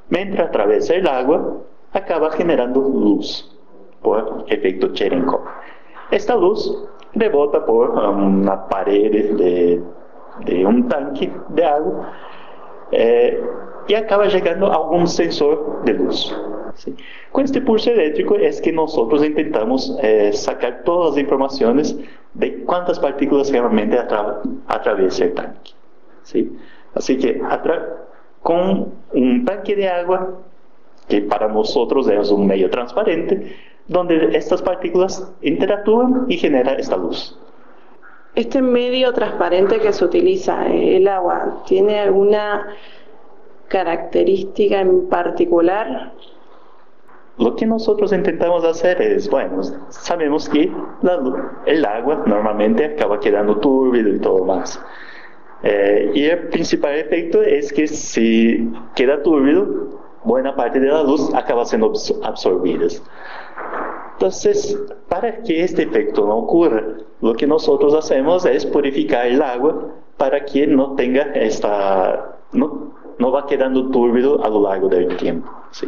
mientras 0.10 0.50
atraviesa 0.50 0.96
el 0.96 1.07
agua, 1.07 1.57
acaba 1.93 2.31
generando 2.31 2.81
luz 2.81 3.53
por 4.01 4.46
efecto 4.48 4.93
Cherenkov. 4.93 5.41
Esta 6.12 6.36
luz 6.36 6.88
rebota 7.13 7.65
por 7.65 7.89
una 7.89 8.67
pared 8.67 9.36
de 9.36 9.81
de 10.46 10.65
un 10.65 10.88
tanque 10.88 11.31
de 11.50 11.65
agua 11.65 12.13
eh, 12.91 13.41
y 13.88 13.93
acaba 13.93 14.25
llegando 14.27 14.67
a 14.67 14.75
algún 14.75 15.07
sensor 15.07 15.84
de 15.86 15.93
luz. 15.93 16.36
¿sí? 16.75 16.96
Con 17.31 17.46
este 17.46 17.62
pulso 17.62 17.91
eléctrico 17.91 18.36
es 18.36 18.62
que 18.62 18.72
nosotros 18.72 19.24
intentamos 19.25 19.98
eh, 20.01 20.31
sacar 20.34 20.84
todas 20.84 21.12
las 21.12 21.19
informaciones 21.19 21.98
de 22.38 22.63
cuántas 22.63 23.00
partículas 23.00 23.51
realmente 23.51 23.98
atra 23.98 24.41
atraviesa 24.67 25.25
el 25.25 25.34
tanque. 25.34 25.72
¿sí? 26.24 26.58
Así 26.94 27.17
que 27.17 27.41
con 28.41 28.94
un 29.13 29.46
tanque 29.46 29.75
de 29.75 29.89
agua, 29.89 30.36
que 31.08 31.22
para 31.22 31.48
nosotros 31.48 32.08
es 32.08 32.32
un 32.32 32.48
medio 32.48 32.70
transparente, 32.70 33.56
donde 33.88 34.36
estas 34.38 34.62
partículas 34.62 35.32
interactúan 35.41 36.25
y 36.27 36.38
genera 36.38 36.74
esta 36.74 36.98
luz. 36.98 37.38
Este 38.36 38.62
medio 38.62 39.13
transparente 39.13 39.79
que 39.79 39.91
se 39.94 40.06
utiliza, 40.06 40.67
eh, 40.67 40.98
el 40.98 41.08
agua, 41.08 41.63
¿tiene 41.65 42.00
alguna 42.00 42.67
característica 43.67 44.79
en 44.79 45.08
particular? 45.10 46.12
Lo 47.38 47.56
que 47.56 47.67
nosotros 47.67 48.12
intentamos 48.13 48.63
hacer 48.63 49.01
es, 49.01 49.29
bueno, 49.29 49.62
sabemos 49.89 50.50
que 50.50 50.72
el 51.65 51.86
agua 51.86 52.24
normalmente 52.25 52.86
acaba 52.86 53.20
quedando 53.20 53.58
turbio 53.58 54.15
y 54.15 54.20
todo 54.20 54.44
más. 54.44 54.82
Eh, 55.63 56.12
y 56.13 56.25
el 56.25 56.48
principal 56.50 56.96
efecto 56.96 57.41
es 57.41 57.72
que 57.72 57.88
si 57.88 58.72
queda 58.96 59.22
turbio, 59.22 60.00
buena 60.24 60.56
parte 60.56 60.79
de 60.79 60.88
la 60.88 61.03
luz 61.03 61.34
acaba 61.36 61.63
siendo 61.65 61.94
absorbida. 62.24 62.88
Entonces, 64.13 64.79
para 65.08 65.44
que 65.44 65.63
este 65.63 65.84
efecto 65.84 66.25
no 66.25 66.38
ocurra, 66.38 66.84
lo 67.22 67.34
que 67.34 67.46
nosotros 67.46 67.94
hacemos 67.94 68.46
es 68.46 68.65
purificar 68.65 69.27
el 69.27 69.41
agua 69.44 69.94
para 70.17 70.44
que 70.44 70.65
no 70.65 70.96
tenga 70.96 71.22
esta, 71.34 72.39
no, 72.51 72.94
no 73.20 73.32
va 73.32 73.46
quedando 73.46 73.89
turbio 73.89 74.44
a 74.44 74.50
lo 74.50 74.63
largo 74.63 74.89
del 74.89 75.15
tiempo. 75.17 75.51
¿sí? 75.72 75.88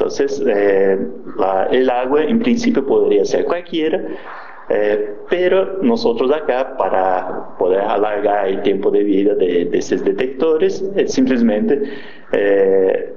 Entonces, 0.00 0.42
eh, 0.46 0.98
el 1.72 1.90
agua 1.90 2.24
en 2.24 2.38
principio 2.38 2.86
podría 2.86 3.22
ser 3.26 3.44
cualquiera, 3.44 4.00
eh, 4.70 5.14
pero 5.28 5.78
nosotros 5.82 6.32
acá, 6.32 6.74
para 6.78 7.56
poder 7.58 7.80
alargar 7.80 8.48
el 8.48 8.62
tiempo 8.62 8.90
de 8.90 9.02
vida 9.02 9.34
de, 9.34 9.66
de 9.66 9.78
estos 9.78 10.02
detectores, 10.02 10.82
simplemente 11.06 11.82
eh, 12.32 13.14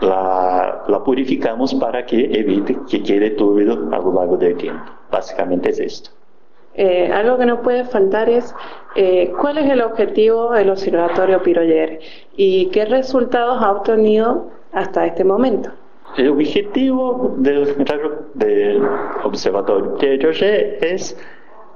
la, 0.00 0.82
la, 0.88 1.04
purificamos 1.04 1.74
para 1.74 2.04
que 2.04 2.24
evite 2.24 2.76
que 2.90 3.00
quede 3.02 3.30
turbio 3.30 3.72
a 3.92 3.98
lo 3.98 4.12
largo 4.12 4.36
del 4.36 4.56
tiempo. 4.56 4.90
Básicamente 5.12 5.70
es 5.70 5.78
esto. 5.78 6.10
Algo 7.12 7.36
que 7.36 7.46
no 7.46 7.62
puede 7.62 7.84
faltar 7.84 8.28
es 8.30 8.54
cuál 9.38 9.58
es 9.58 9.70
el 9.70 9.82
objetivo 9.82 10.52
del 10.52 10.70
Observatorio 10.70 11.42
Piroyer 11.42 12.00
y 12.36 12.66
qué 12.66 12.86
resultados 12.86 13.62
ha 13.62 13.70
obtenido 13.70 14.59
hasta 14.72 15.06
este 15.06 15.24
momento. 15.24 15.70
El 16.16 16.28
objetivo 16.28 17.34
del, 17.38 17.74
del 18.34 18.82
Observatorio 19.24 19.96
Piroyer 19.96 20.78
es 20.80 21.16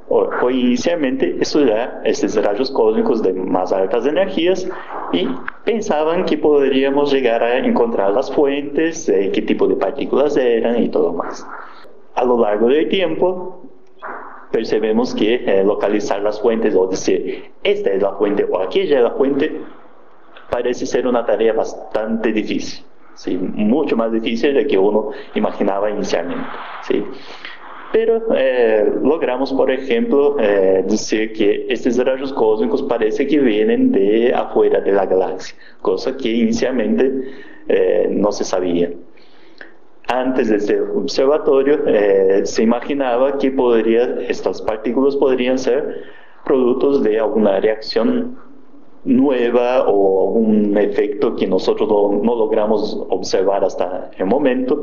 Hoy 0.07 0.61
inicialmente 0.61 1.35
estudiar 1.41 2.03
estos 2.05 2.37
rayos 2.37 2.71
cósmicos 2.71 3.23
de 3.23 3.33
más 3.33 3.73
altas 3.73 4.05
energías 4.05 4.69
y 5.13 5.27
pensaban 5.65 6.27
que 6.27 6.37
podríamos 6.37 7.11
llegar 7.11 7.43
a 7.43 7.57
encontrar 7.59 8.13
las 8.13 8.31
fuentes, 8.31 9.09
eh, 9.09 9.31
qué 9.33 9.41
tipo 9.41 9.67
de 9.67 9.77
partículas 9.77 10.37
eran 10.37 10.83
y 10.83 10.91
todo 10.91 11.15
más. 11.15 11.47
A 12.15 12.25
lo 12.25 12.39
largo 12.39 12.69
del 12.69 12.89
tiempo 12.91 13.63
percebemos 14.53 15.15
que 15.15 15.37
eh, 15.37 15.65
localizar 15.65 16.21
las 16.21 16.39
fuentes 16.39 16.75
o 16.77 16.87
decir 16.87 17.45
esta 17.63 17.91
es 17.91 18.03
la 18.03 18.13
fuente 18.13 18.45
o 18.45 18.61
aquella 18.61 18.99
es 18.99 19.05
la 19.05 19.13
fuente 19.13 19.59
parece 20.51 20.87
ser 20.87 21.07
una 21.07 21.25
tarea 21.25 21.53
bastante 21.53 22.33
difícil, 22.33 22.85
¿sí? 23.15 23.37
mucho 23.37 23.97
más 23.97 24.13
difícil 24.13 24.55
de 24.55 24.67
que 24.67 24.79
uno 24.79 25.11
imaginaba 25.35 25.91
inicialmente. 25.91 26.47
¿sí? 26.83 27.05
Pero 27.95 28.23
eh, 28.35 28.93
logramos, 29.05 29.53
por 29.53 29.71
ejemplo, 29.71 30.37
eh, 30.41 30.85
decir 30.85 31.33
que 31.33 31.67
estos 31.69 31.97
rayos 31.99 32.33
cósmicos 32.33 32.83
parece 32.83 33.25
que 33.25 33.39
vienen 33.39 33.93
de 33.93 34.35
afuera 34.35 34.81
de 34.81 34.91
la 34.91 35.07
galaxia, 35.07 35.57
cosa 35.81 36.17
que 36.17 36.29
inicialmente 36.29 37.23
eh, 37.69 38.09
no 38.11 38.33
se 38.33 38.43
sabía. 38.43 38.91
Antes 40.09 40.49
de 40.49 40.57
este 40.57 40.81
observatorio 40.81 41.85
se 42.43 42.63
imaginaba 42.65 43.39
que 43.39 43.53
podría, 43.53 44.19
estas 44.29 44.61
partículas 44.61 45.15
podrían 45.15 45.57
ser 45.57 46.03
productos 46.45 47.03
de 47.05 47.21
alguna 47.21 47.61
reacción 47.61 48.37
nueva 49.05 49.87
o 49.87 50.31
un 50.33 50.77
efecto 50.79 51.37
que 51.37 51.47
nosotros 51.47 51.89
no, 51.89 52.23
no 52.23 52.35
logramos 52.35 52.97
observar 53.11 53.65
hasta 53.65 54.11
el 54.19 54.27
momento, 54.27 54.83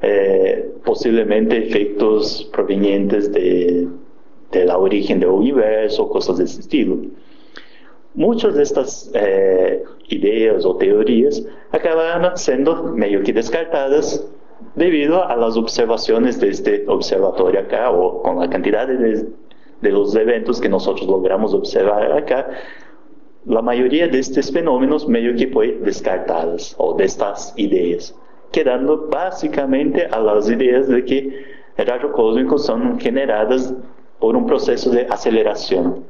eh, 0.00 0.72
posiblemente 0.84 1.58
efectos 1.58 2.48
provenientes 2.52 3.32
de, 3.32 3.88
de, 4.50 4.64
la 4.64 4.78
origen 4.78 5.20
del 5.20 5.30
universo, 5.30 6.08
cosas 6.08 6.38
de 6.38 6.44
ese 6.44 6.60
estilo. 6.60 6.98
Muchas 8.14 8.54
de 8.54 8.62
estas 8.62 9.10
eh, 9.14 9.82
ideas 10.08 10.64
o 10.64 10.76
teorías 10.76 11.42
acabaron 11.70 12.36
siendo 12.36 12.82
medio 12.82 13.22
que 13.22 13.32
descartadas 13.32 14.26
debido 14.74 15.26
a 15.26 15.36
las 15.36 15.56
observaciones 15.56 16.40
de 16.40 16.48
este 16.48 16.84
observatorio 16.88 17.60
acá 17.60 17.90
o 17.90 18.22
con 18.22 18.38
la 18.38 18.50
cantidad 18.50 18.86
de, 18.86 19.26
de 19.80 19.90
los 19.90 20.14
eventos 20.14 20.60
que 20.60 20.68
nosotros 20.68 21.06
logramos 21.06 21.54
observar 21.54 22.12
acá, 22.12 22.48
la 23.46 23.62
mayoría 23.62 24.08
de 24.08 24.18
estos 24.18 24.50
fenómenos 24.52 25.08
medio 25.08 25.34
que 25.34 25.48
fue 25.48 25.78
descartadas 25.82 26.74
o 26.78 26.94
de 26.94 27.04
estas 27.04 27.52
ideas 27.56 28.14
quedando 28.52 29.08
básicamente 29.08 30.06
a 30.06 30.20
las 30.20 30.48
ideas 30.48 30.86
de 30.86 31.04
que 31.04 31.44
rayos 31.78 32.12
cósmicos 32.12 32.66
son 32.66 33.00
generadas 33.00 33.74
por 34.20 34.36
un 34.36 34.46
proceso 34.46 34.90
de 34.90 35.06
aceleración. 35.10 36.04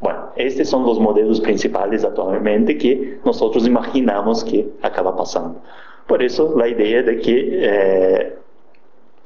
Bueno, 0.00 0.30
estos 0.36 0.68
son 0.68 0.84
los 0.84 0.98
modelos 0.98 1.40
principales 1.40 2.02
actualmente 2.04 2.76
que 2.76 3.18
nosotros 3.24 3.66
imaginamos 3.66 4.42
que 4.42 4.68
acaba 4.82 5.14
pasando. 5.14 5.60
Por 6.06 6.22
eso 6.22 6.54
la 6.56 6.66
idea 6.66 7.02
de 7.02 7.18
que 7.18 7.48
eh, 7.62 8.34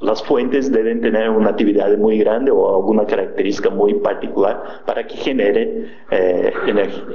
las 0.01 0.23
fuentes 0.23 0.73
deben 0.73 1.01
tener 1.03 1.29
una 1.31 1.51
actividad 1.51 1.97
muy 1.99 2.19
grande 2.19 2.51
o 2.51 2.75
alguna 2.75 3.05
característica 3.07 3.69
muy 3.69 3.95
particular 3.95 4.83
para 4.87 5.07
que 5.07 5.17
genere 5.17 5.87
eh, 6.11 6.53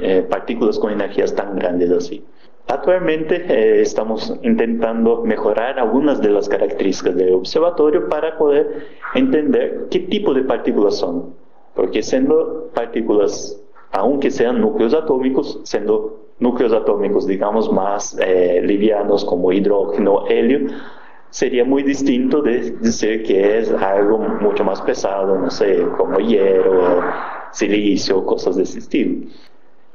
eh, 0.02 0.26
partículas 0.30 0.78
con 0.78 0.92
energías 0.92 1.34
tan 1.36 1.56
grandes 1.56 1.92
así. 1.92 2.24
Actualmente 2.68 3.46
eh, 3.48 3.82
estamos 3.82 4.34
intentando 4.44 5.24
mejorar 5.24 5.80
algunas 5.80 6.22
de 6.22 6.30
las 6.30 6.48
características 6.48 7.16
del 7.16 7.34
observatorio 7.34 8.08
para 8.08 8.38
poder 8.38 8.86
entender 9.16 9.88
qué 9.90 10.00
tipo 10.02 10.34
de 10.34 10.44
partículas 10.44 10.98
son. 10.98 11.34
Porque 11.74 12.04
siendo 12.04 12.70
partículas, 12.74 13.62
aunque 13.92 14.32
sean 14.32 14.62
núcleos 14.62 14.94
atómicos, 14.94 15.60
siendo 15.64 16.20
núcleos 16.40 16.72
atómicos, 16.72 17.28
digamos, 17.28 17.72
más 17.72 18.18
livianos 18.62 19.26
como 19.26 19.52
hidrógeno, 19.52 20.26
helio, 20.28 20.70
sería 21.30 21.66
muy 21.66 21.84
distinto 21.84 22.42
de 22.42 22.72
decir 22.80 23.24
que 23.24 23.60
es 23.60 23.72
algo 23.72 24.20
mucho 24.20 24.64
más 24.64 24.82
pesado, 24.82 25.38
no 25.38 25.50
sé, 25.50 25.86
como 25.98 26.20
hierro, 26.20 27.04
silicio, 27.52 28.26
cosas 28.26 28.56
de 28.56 28.64
ese 28.64 28.80
estilo. 28.80 29.28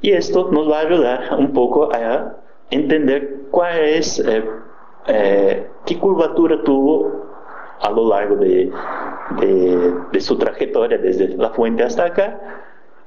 Y 0.01 0.11
esto 0.11 0.49
nos 0.51 0.69
va 0.69 0.79
a 0.79 0.81
ayudar 0.81 1.35
un 1.37 1.53
poco 1.53 1.93
a 1.93 2.37
entender 2.69 3.47
cuál 3.51 3.79
es, 3.79 4.19
eh, 4.19 4.43
eh, 5.07 5.67
qué 5.85 5.99
curvatura 5.99 6.63
tuvo 6.63 7.29
a 7.81 7.89
lo 7.89 8.09
largo 8.09 8.35
de, 8.35 8.71
de, 9.39 9.93
de 10.11 10.21
su 10.21 10.37
trayectoria 10.37 10.97
desde 10.97 11.29
la 11.37 11.49
fuente 11.49 11.83
hasta 11.83 12.05
acá 12.05 12.39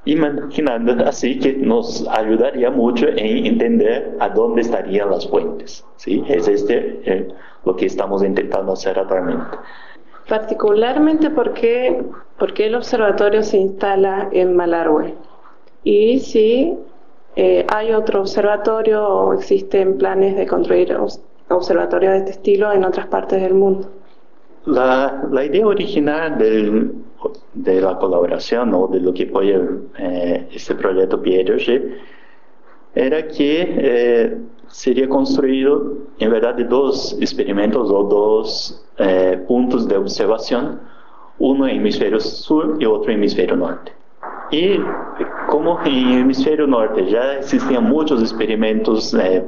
imaginando 0.04 1.04
así 1.06 1.38
que 1.38 1.54
nos 1.54 2.06
ayudaría 2.08 2.70
mucho 2.70 3.08
en 3.08 3.46
entender 3.46 4.16
a 4.20 4.28
dónde 4.28 4.62
estarían 4.62 5.10
las 5.10 5.26
fuentes. 5.28 5.84
¿sí? 5.96 6.22
Es 6.28 6.48
este 6.48 7.00
eh, 7.04 7.28
lo 7.64 7.76
que 7.76 7.86
estamos 7.86 8.22
intentando 8.22 8.72
hacer 8.72 8.98
actualmente. 8.98 9.56
Particularmente 10.28 11.30
porque, 11.30 12.02
porque 12.38 12.66
el 12.66 12.74
observatorio 12.74 13.42
se 13.42 13.58
instala 13.58 14.28
en 14.32 14.56
Malargüe 14.56 15.14
y 15.82 16.18
si 16.20 16.78
eh, 17.36 17.66
hay 17.68 17.92
otro 17.92 18.20
observatorio 18.20 19.06
o 19.06 19.34
existen 19.34 19.98
planes 19.98 20.36
de 20.36 20.46
construir 20.46 20.96
observatorios 21.48 22.12
de 22.12 22.18
este 22.18 22.30
estilo 22.32 22.72
en 22.72 22.84
otras 22.84 23.06
partes 23.06 23.42
del 23.42 23.54
mundo. 23.54 23.90
La, 24.66 25.24
la 25.30 25.44
idea 25.44 25.66
original 25.66 26.38
del, 26.38 26.94
de 27.52 27.80
la 27.80 27.98
colaboración 27.98 28.72
o 28.74 28.88
de 28.88 29.00
lo 29.00 29.12
que 29.12 29.26
fue 29.26 29.58
eh, 29.98 30.48
este 30.52 30.74
proyecto 30.74 31.20
Piaget 31.20 31.82
era 32.94 33.26
que 33.26 33.74
eh, 33.76 34.38
sería 34.68 35.08
construido 35.08 35.98
en 36.18 36.30
verdad 36.30 36.54
dos 36.68 37.16
experimentos 37.20 37.90
o 37.90 38.04
dos 38.04 38.84
eh, 38.98 39.42
puntos 39.48 39.88
de 39.88 39.96
observación, 39.96 40.80
uno 41.38 41.66
en 41.66 41.76
hemisferio 41.76 42.20
sur 42.20 42.76
y 42.78 42.86
otro 42.86 43.10
en 43.10 43.18
hemisferio 43.18 43.56
norte. 43.56 43.92
Y 44.50 44.78
como 45.48 45.80
en 45.84 46.20
hemisferio 46.20 46.66
norte 46.66 47.06
ya 47.10 47.38
existían 47.38 47.84
muchos 47.84 48.20
experimentos 48.20 49.12
eh, 49.14 49.44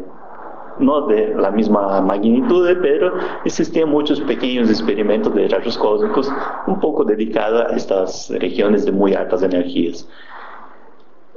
no 0.78 1.06
de 1.06 1.34
la 1.34 1.50
misma 1.50 2.00
magnitud, 2.00 2.68
pero 2.80 3.14
existían 3.44 3.88
muchos 3.88 4.20
pequeños 4.20 4.70
experimentos 4.70 5.34
de 5.34 5.48
rayos 5.48 5.76
cósmicos 5.78 6.32
un 6.66 6.80
poco 6.80 7.04
dedicados 7.04 7.72
a 7.72 7.76
estas 7.76 8.30
regiones 8.38 8.84
de 8.84 8.92
muy 8.92 9.14
altas 9.14 9.42
energías. 9.42 10.08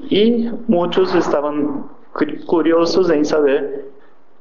Y 0.10 0.50
muchos 0.67 1.13
estaban 1.15 1.89
curiosos 2.46 3.10
en 3.10 3.25
saber, 3.25 3.89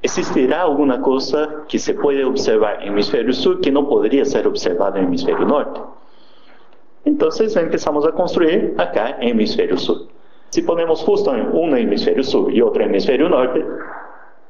¿existirá 0.02 0.62
alguna 0.62 1.00
cosa 1.00 1.64
que 1.68 1.78
se 1.78 1.94
puede 1.94 2.24
observar 2.24 2.76
en 2.76 2.82
el 2.82 2.88
hemisferio 2.88 3.32
sur 3.32 3.60
que 3.60 3.70
no 3.70 3.88
podría 3.88 4.24
ser 4.24 4.46
observada 4.46 4.98
en 4.98 5.04
el 5.04 5.08
hemisferio 5.08 5.46
norte? 5.46 5.80
Entonces 7.04 7.56
empezamos 7.56 8.06
a 8.06 8.12
construir 8.12 8.74
acá 8.78 9.16
en 9.20 9.22
el 9.22 9.30
hemisferio 9.30 9.76
sur. 9.76 10.06
Si 10.50 10.62
ponemos 10.62 11.02
justo 11.02 11.34
en 11.34 11.48
un 11.52 11.76
hemisferio 11.76 12.22
sur 12.22 12.52
y 12.52 12.62
otro 12.62 12.82
hemisferio 12.82 13.28
norte, 13.28 13.64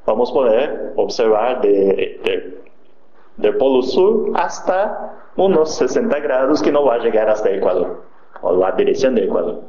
vamos 0.08 0.30
a 0.30 0.32
poder 0.32 0.92
observar 0.96 1.60
de, 1.60 2.58
del 3.36 3.56
polo 3.56 3.82
sur 3.82 4.32
hasta 4.34 5.14
unos 5.36 5.76
60 5.76 6.18
grados 6.20 6.62
que 6.62 6.72
no 6.72 6.84
va 6.84 6.94
a 6.94 6.98
llegar 6.98 7.28
hasta 7.28 7.50
Ecuador, 7.50 8.02
o 8.40 8.56
la 8.56 8.72
dirección 8.72 9.14
del 9.14 9.24
Ecuador. 9.24 9.60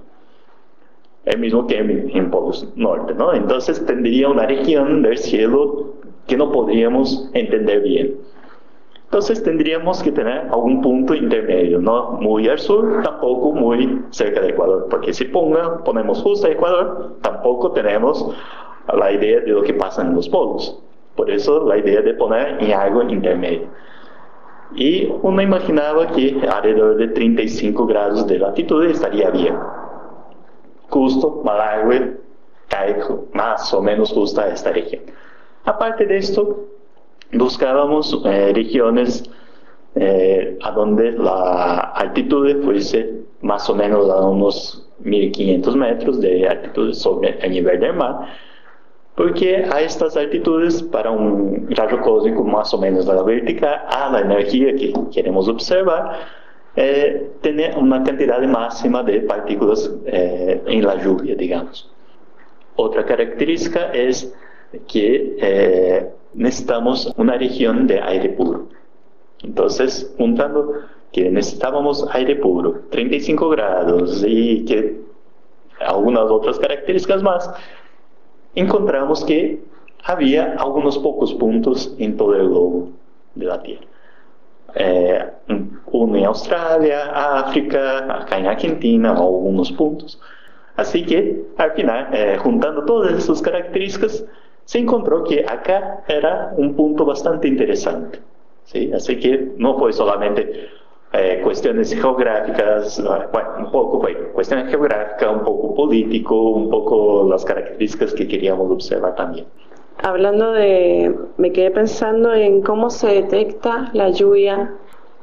El 1.26 1.40
mismo 1.40 1.68
que 1.68 1.78
en, 1.78 2.10
en 2.16 2.32
polo 2.32 2.52
norte, 2.76 3.14
¿no? 3.14 3.34
Entonces 3.34 3.86
tendría 3.86 4.30
una 4.30 4.46
región 4.46 5.02
del 5.04 5.18
cielo 5.18 5.94
que 6.26 6.38
no 6.38 6.52
podríamos 6.52 7.30
entender 7.34 7.82
bien. 7.82 8.16
Entonces 9.06 9.44
tendríamos 9.44 10.02
que 10.02 10.12
tener 10.12 10.48
algún 10.52 10.82
punto 10.82 11.16
intermedio, 11.16 11.80
no 11.80 12.12
muy 12.12 12.48
al 12.48 12.60
sur, 12.60 13.02
tampoco 13.04 13.52
muy 13.52 14.04
cerca 14.12 14.40
del 14.40 14.52
Ecuador, 14.52 14.88
porque 14.90 15.14
si 15.14 15.26
ponga, 15.26 15.84
ponemos 15.84 16.22
justo 16.22 16.48
el 16.48 16.54
Ecuador, 16.54 17.16
tampoco 17.22 17.72
tenemos 17.72 18.34
la 18.94 19.12
idea 19.12 19.42
de 19.42 19.48
lo 19.48 19.62
que 19.64 19.74
pasa 19.74 20.02
en 20.02 20.14
los 20.14 20.30
polos. 20.30 20.80
Por 21.16 21.30
eso 21.30 21.66
la 21.68 21.78
idea 21.78 22.02
de 22.02 22.14
poner 22.14 22.64
en 22.64 22.72
algo 22.74 23.04
intermedio. 23.04 23.68
Y 24.76 25.12
uno 25.22 25.42
imaginaba 25.42 26.08
que 26.08 26.40
alrededor 26.50 26.96
de 26.98 27.08
35 27.10 27.86
grados 27.88 28.28
de 28.28 28.40
latitud 28.40 28.86
estaría 28.86 29.30
bien. 29.32 29.58
Justo, 30.90 31.42
Malawi 31.44 32.16
cae 32.68 32.96
más 33.34 33.74
o 33.74 33.82
menos 33.82 34.14
justo 34.14 34.42
a 34.42 34.48
esta 34.48 34.72
región. 34.72 35.02
Aparte 35.66 36.06
de 36.06 36.18
esto, 36.18 36.68
buscábamos 37.34 38.22
eh, 38.26 38.52
regiones 38.54 39.30
eh, 39.96 40.58
a 40.62 40.72
donde 40.72 41.12
la 41.14 41.80
altitud 41.96 42.64
fuese 42.64 43.24
más 43.42 43.70
o 43.70 43.76
menos 43.76 44.10
a 44.10 44.22
unos 44.22 44.88
1500 45.00 45.76
metros 45.76 46.22
de 46.22 46.48
altitud 46.48 46.94
sobre 46.94 47.40
el 47.40 47.52
nivel 47.52 47.80
del 47.80 47.96
mar 47.96 48.28
porque 49.20 49.66
a 49.70 49.82
estas 49.82 50.16
altitudes, 50.16 50.82
para 50.82 51.12
un 51.12 51.68
rayo 51.72 52.00
cósmico 52.00 52.42
más 52.42 52.74
o 52.74 52.78
menos 52.78 53.10
a 53.10 53.16
la 53.16 53.24
vertical, 53.24 53.82
a 53.90 54.10
la 54.14 54.22
energía 54.22 54.74
que 54.74 54.94
queremos 55.12 55.50
observar, 55.50 56.20
eh, 56.78 57.30
tiene 57.42 57.76
una 57.76 58.02
cantidad 58.02 58.42
máxima 58.44 59.04
de 59.04 59.20
partículas 59.20 59.92
eh, 60.06 60.64
en 60.66 60.86
la 60.86 61.04
lluvia, 61.04 61.36
digamos. 61.36 61.92
Otra 62.78 63.04
característica 63.04 63.92
es 63.92 64.34
que 64.88 65.36
eh, 65.42 66.10
necesitamos 66.34 67.14
una 67.18 67.38
región 67.38 67.88
de 67.88 68.00
aire 68.00 68.30
puro. 68.30 68.70
Entonces, 69.44 70.14
juntando 70.18 70.76
que 71.12 71.30
necesitábamos 71.30 72.08
aire 72.14 72.38
puro, 72.38 72.84
35 72.90 73.50
grados 73.50 74.24
y 74.26 74.64
que 74.64 75.02
algunas 75.82 76.24
otras 76.32 76.58
características 76.58 77.22
más, 77.22 77.52
encontramos 78.56 79.24
que 79.26 79.60
había 80.04 80.56
algunos 80.58 80.98
pocos 80.98 81.34
puntos 81.34 81.94
en 82.00 82.18
todo 82.18 82.36
el 82.36 82.48
globo 82.48 82.90
de 83.36 83.46
la 83.46 83.62
Tierra. 83.62 83.86
Eh, 84.76 85.26
uno 85.92 86.16
en 86.16 86.26
Australia, 86.26 87.40
África, 87.40 88.22
acá 88.22 88.38
en 88.38 88.48
Argentina, 88.48 89.12
algunos 89.12 89.72
puntos. 89.72 90.20
Así 90.76 91.06
que 91.06 91.44
al 91.58 91.72
final, 91.72 92.10
eh, 92.14 92.38
juntando 92.40 92.86
todas 92.86 93.12
esas 93.14 93.42
características, 93.42 94.24
se 94.66 94.80
encontró 94.80 95.24
que 95.24 95.46
acá 95.48 96.04
era 96.08 96.54
un 96.56 96.76
punto 96.76 97.04
bastante 97.04 97.48
interesante. 97.48 98.20
¿sí? 98.66 98.92
Así 98.94 99.20
que 99.20 99.54
no 99.58 99.78
fue 99.78 99.92
solamente 99.92 100.70
eh, 101.12 101.42
cuestiones 101.44 101.92
geográficas, 101.92 103.02
bueno, 103.34 103.50
un 103.58 103.72
poco 103.72 104.00
fue 104.00 104.16
cuestión 104.32 104.68
geográfica, 104.68 105.32
un 105.32 105.44
poco 105.44 105.74
político, 105.74 106.40
un 106.52 106.70
poco 106.70 107.28
las 107.28 107.44
características 107.44 108.14
que 108.14 108.28
queríamos 108.28 108.70
observar 108.70 109.16
también. 109.16 109.48
Hablando 110.04 110.54
de, 110.54 111.16
me 111.38 111.52
quedé 111.52 111.72
pensando 111.72 112.34
en 112.34 112.62
cómo 112.62 112.92
se 112.92 113.08
detecta 113.08 113.90
la 113.94 114.10
lluvia 114.10 114.76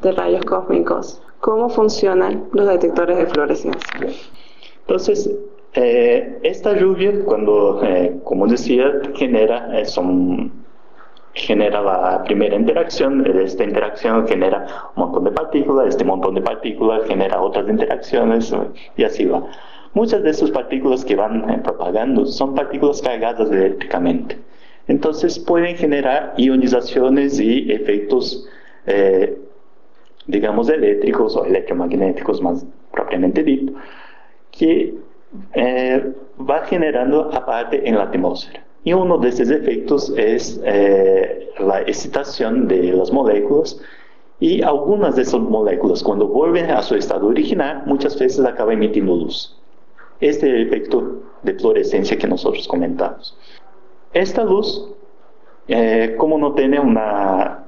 de 0.02 0.12
rayos 0.12 0.44
cósmicos, 0.44 1.22
cómo 1.40 1.68
funcionan 1.68 2.48
los 2.52 2.66
detectores 2.66 3.16
de 3.16 3.26
fluorescencia. 3.26 4.08
Entonces, 4.80 5.30
eh, 5.74 6.38
esta 6.42 6.76
lluvia, 6.76 7.24
cuando, 7.24 7.80
eh, 7.84 8.16
como 8.24 8.48
decía, 8.48 8.92
genera, 9.14 9.84
son 9.84 10.65
genera 11.36 11.82
la 11.82 12.24
primera 12.24 12.56
interacción, 12.56 13.24
esta 13.38 13.62
interacción 13.62 14.26
genera 14.26 14.66
un 14.96 15.04
montón 15.04 15.24
de 15.24 15.30
partículas, 15.32 15.88
este 15.88 16.04
montón 16.04 16.34
de 16.34 16.40
partículas 16.40 17.06
genera 17.06 17.40
otras 17.40 17.68
interacciones 17.68 18.54
y 18.96 19.04
así 19.04 19.26
va. 19.26 19.44
Muchas 19.92 20.22
de 20.22 20.30
esas 20.30 20.50
partículas 20.50 21.04
que 21.04 21.14
van 21.14 21.48
eh, 21.50 21.58
propagando 21.62 22.24
son 22.26 22.54
partículas 22.54 23.02
cargadas 23.02 23.50
eléctricamente. 23.50 24.38
Entonces 24.88 25.38
pueden 25.38 25.76
generar 25.76 26.34
ionizaciones 26.38 27.38
y 27.38 27.70
efectos, 27.70 28.48
eh, 28.86 29.38
digamos, 30.26 30.68
eléctricos 30.70 31.36
o 31.36 31.44
electromagnéticos 31.44 32.40
más 32.40 32.64
propiamente 32.92 33.42
dicho, 33.42 33.74
que 34.52 34.94
eh, 35.52 36.12
va 36.38 36.64
generando 36.64 37.30
aparte 37.32 37.86
en 37.86 37.96
la 37.96 38.04
atmósfera. 38.04 38.64
Y 38.86 38.92
uno 38.92 39.18
de 39.18 39.30
estos 39.30 39.50
efectos 39.50 40.14
es 40.16 40.60
eh, 40.64 41.50
la 41.58 41.80
excitación 41.82 42.68
de 42.68 42.92
las 42.92 43.12
moléculas 43.12 43.80
Y 44.38 44.62
algunas 44.62 45.16
de 45.16 45.22
esas 45.22 45.40
moléculas, 45.40 46.04
cuando 46.04 46.28
vuelven 46.28 46.70
a 46.70 46.82
su 46.82 46.94
estado 46.94 47.26
original, 47.26 47.82
muchas 47.86 48.16
veces 48.16 48.44
acaban 48.44 48.74
emitiendo 48.74 49.16
luz. 49.16 49.58
Este 50.20 50.46
es 50.46 50.54
el 50.54 50.66
efecto 50.68 51.20
de 51.42 51.54
fluorescencia 51.54 52.16
que 52.16 52.28
nosotros 52.28 52.68
comentamos. 52.68 53.36
Esta 54.12 54.44
luz, 54.44 54.88
eh, 55.66 56.14
como 56.16 56.38
no 56.38 56.52
tiene 56.54 56.78
una... 56.78 57.64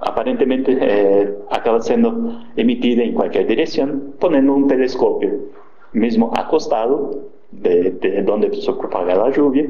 aparentemente 0.00 0.76
eh, 0.80 1.38
acaba 1.48 1.80
siendo 1.80 2.40
emitida 2.56 3.04
en 3.04 3.14
cualquier 3.14 3.46
dirección, 3.46 4.14
poniendo 4.18 4.52
un 4.52 4.66
telescopio 4.66 5.30
mismo 5.92 6.32
acostado 6.34 7.30
de, 7.52 8.22
donde 8.24 8.54
se 8.54 8.72
propaga 8.72 9.14
la 9.14 9.30
lluvia, 9.30 9.66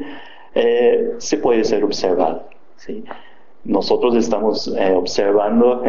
eh, 0.54 1.14
se 1.18 1.38
puede 1.38 1.64
ser 1.64 1.84
observado. 1.84 2.44
¿sí? 2.76 3.04
Nosotros 3.64 4.16
estamos 4.16 4.72
observando 4.94 5.82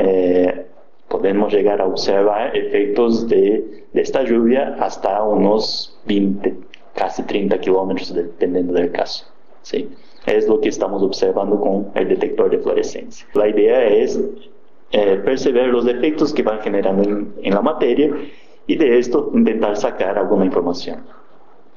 podemos 1.13 1.53
llegar 1.53 1.79
a 1.79 1.85
observar 1.85 2.57
efectos 2.57 3.27
de, 3.27 3.83
esta 3.93 4.23
lluvia 4.23 4.75
hasta 4.79 5.21
unos 5.21 5.95
20, 6.07 6.55
casi 6.95 7.21
30 7.21 7.59
kilómetros, 7.59 8.11
dependiendo 8.15 8.73
del 8.73 8.91
caso. 8.91 9.25
¿sí? 9.61 9.89
Es 10.25 10.47
lo 10.47 10.59
que 10.59 10.69
estamos 10.69 11.03
observando 11.03 11.59
con 11.59 11.91
el 11.93 12.07
detector 12.09 12.49
de 12.49 12.57
fluorescencia. 12.57 13.27
La 13.35 13.47
idea 13.47 13.85
es 13.85 14.19
eh, 14.91 15.21
percibir 15.23 15.67
los 15.67 15.85
efectos 15.85 16.33
que 16.33 16.41
van 16.41 16.59
generando 16.61 17.03
en, 17.03 17.53
la 17.53 17.61
materia 17.61 18.11
y 18.65 18.75
de 18.75 18.97
esto 18.97 19.29
intentar 19.35 19.77
sacar 19.77 20.17
alguna 20.17 20.45
información. 20.45 21.03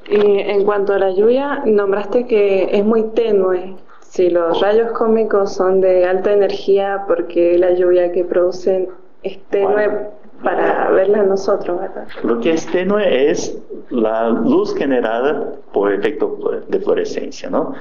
Y 0.09 0.41
en 0.41 0.65
cuanto 0.65 0.93
a 0.93 0.99
la 0.99 1.11
lluvia, 1.11 1.63
nombraste 1.65 2.27
que 2.27 2.69
es 2.71 2.85
muy 2.85 3.03
tenue. 3.15 3.75
Si 4.01 4.31
los 4.31 4.61
rayos 4.61 4.93
cósmicos 4.93 5.53
son 5.53 5.81
de 5.81 6.05
alta 6.07 6.33
energía, 6.33 7.05
porque 7.07 7.59
la 7.59 7.73
lluvia 7.73 8.13
que 8.13 8.25
producen 8.25 8.89
es 9.23 9.39
tenue 9.51 10.09
para 10.43 10.91
verla 10.91 11.23
nosotros, 11.23 11.81
¿verdad? 11.81 12.07
Lo 12.23 12.41
que 12.41 12.53
es 12.53 12.67
tenue 12.67 13.31
es 13.31 13.59
la 13.91 14.29
luz 14.29 14.75
generada 14.77 15.55
por 15.73 15.93
efecto 15.93 16.63
de 16.69 16.81
fluorescencia, 16.81 17.51
¿no? 17.51 17.75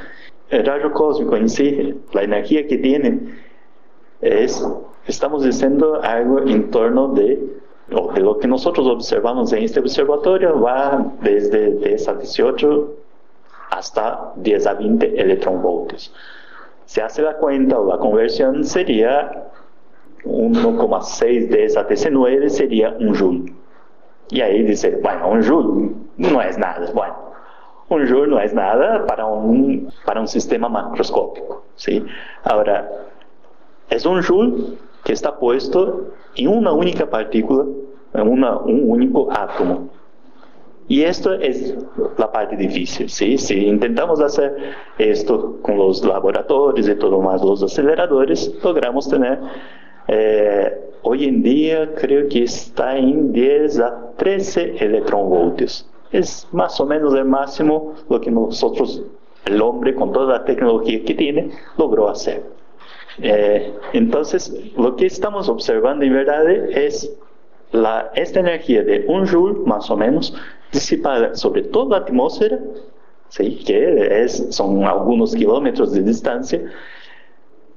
El 0.50 0.66
rayo 0.66 0.92
cósmico 0.92 1.36
en 1.36 1.50
sí, 1.50 1.96
la 2.14 2.24
energía 2.24 2.68
que 2.68 2.78
tiene, 2.78 3.20
es, 4.22 4.66
estamos 5.08 5.44
diciendo 5.44 6.02
algo 6.02 6.40
en 6.40 6.72
torno 6.72 7.10
de, 7.10 7.26
de 7.26 7.64
lo 7.88 8.39
que 8.39 8.48
nosotros 8.48 8.88
observamos 8.88 9.54
en 9.54 9.63
este 9.63 9.80
observatorio, 9.80 10.60
va 10.60 11.06
desde 11.21 11.71
10 11.71 12.08
a 12.08 12.13
18 12.15 12.93
hasta 13.71 14.34
10 14.38 14.67
a 14.67 14.74
20 14.74 15.21
electronvoltios. 15.21 16.13
Se 16.86 17.02
hace 17.02 17.21
la 17.21 17.36
cuenta 17.38 17.80
o 17.80 17.88
la 17.88 17.98
conversión 17.98 18.63
sería 18.63 19.50
1,6 20.24 21.50
de 21.50 21.65
esa 21.65 21.88
TC9 21.88 22.50
sería 22.50 22.95
un 23.00 23.15
joule. 23.15 23.54
Y 24.30 24.41
ahí 24.41 24.63
dice, 24.63 24.98
bueno, 25.02 25.30
un 25.30 25.43
joule 25.43 25.91
no 26.17 26.41
es 26.41 26.58
nada. 26.58 26.89
Bueno, 26.93 27.15
un 27.89 28.08
joule 28.08 28.28
no 28.28 28.39
es 28.39 28.54
nada 28.54 29.06
para 29.06 29.26
un, 29.26 29.91
para 30.06 30.21
sistema 30.28 30.67
macroscópico. 30.69 31.63
¿sí? 31.76 32.04
Ahora, 32.43 32.89
es 33.89 34.06
joule 34.24 34.78
que 35.06 35.13
está 35.13 35.38
puesto 35.38 36.08
en 36.36 36.48
una 36.48 36.74
única 36.74 37.08
partícula, 37.08 37.63
en 38.13 38.28
una, 38.28 38.58
un 38.58 38.89
único 38.89 39.32
átomo. 39.32 39.88
Y 40.88 41.04
esto 41.04 41.34
es 41.34 41.76
la 42.18 42.32
parte 42.32 42.56
difícil, 42.58 43.08
¿sí? 43.10 43.38
Si 43.38 43.68
intentamos 43.68 44.20
hacer 44.20 44.56
esto 44.98 45.58
con 45.62 45.78
los 45.78 46.04
laboratorios 46.04 46.88
y 46.88 46.96
todo 46.96 47.22
más, 47.22 47.44
los 47.44 47.62
aceleradores, 47.62 48.52
logramos 48.63 49.08
tener 49.08 49.39
eh, 50.08 50.91
hoy 51.04 51.26
en 51.26 51.44
día 51.44 51.94
que 51.96 52.44
está 52.44 52.98
en 52.98 53.32
10 53.32 53.80
a 53.80 54.12
13 54.18 54.78
electronvoltios. 54.80 55.88
Es 56.12 56.48
más 56.52 56.80
o 56.80 56.86
menos 56.86 57.13
el 57.13 57.26
máximo 57.26 57.94
lo 58.10 58.20
que 58.20 58.32
nosotros, 58.32 59.04
el 59.46 59.62
hombre 59.62 59.94
con 59.94 60.12
toda 60.12 60.39
la 60.39 60.46
tecnología 60.46 61.04
que 61.04 61.13
tiene, 61.13 61.52
logró 61.78 62.10
hacer. 62.10 62.44
Eh, 63.21 63.73
entonces, 63.93 64.54
lo 64.78 64.95
que 64.95 65.06
estamos 65.06 65.49
observando 65.49 66.06
en 66.06 66.13
verdad 66.13 66.49
es 66.49 67.12
la, 67.71 68.12
esta 68.15 68.39
energía 68.39 68.84
de 68.84 69.06
un 69.08 69.25
joule, 69.28 69.60
más 69.65 69.89
o 69.89 69.97
menos, 69.97 70.34
disipada 70.71 71.36
sobre 71.36 71.63
toda 71.63 71.99
la 71.99 72.06
atmósfera, 72.06 72.60
¿sí? 73.30 73.63
que 73.65 74.23
es, 74.23 74.47
son 74.49 74.84
algunos 74.84 75.34
kilómetros 75.36 75.93
de 75.93 76.01
distancia, 76.01 76.62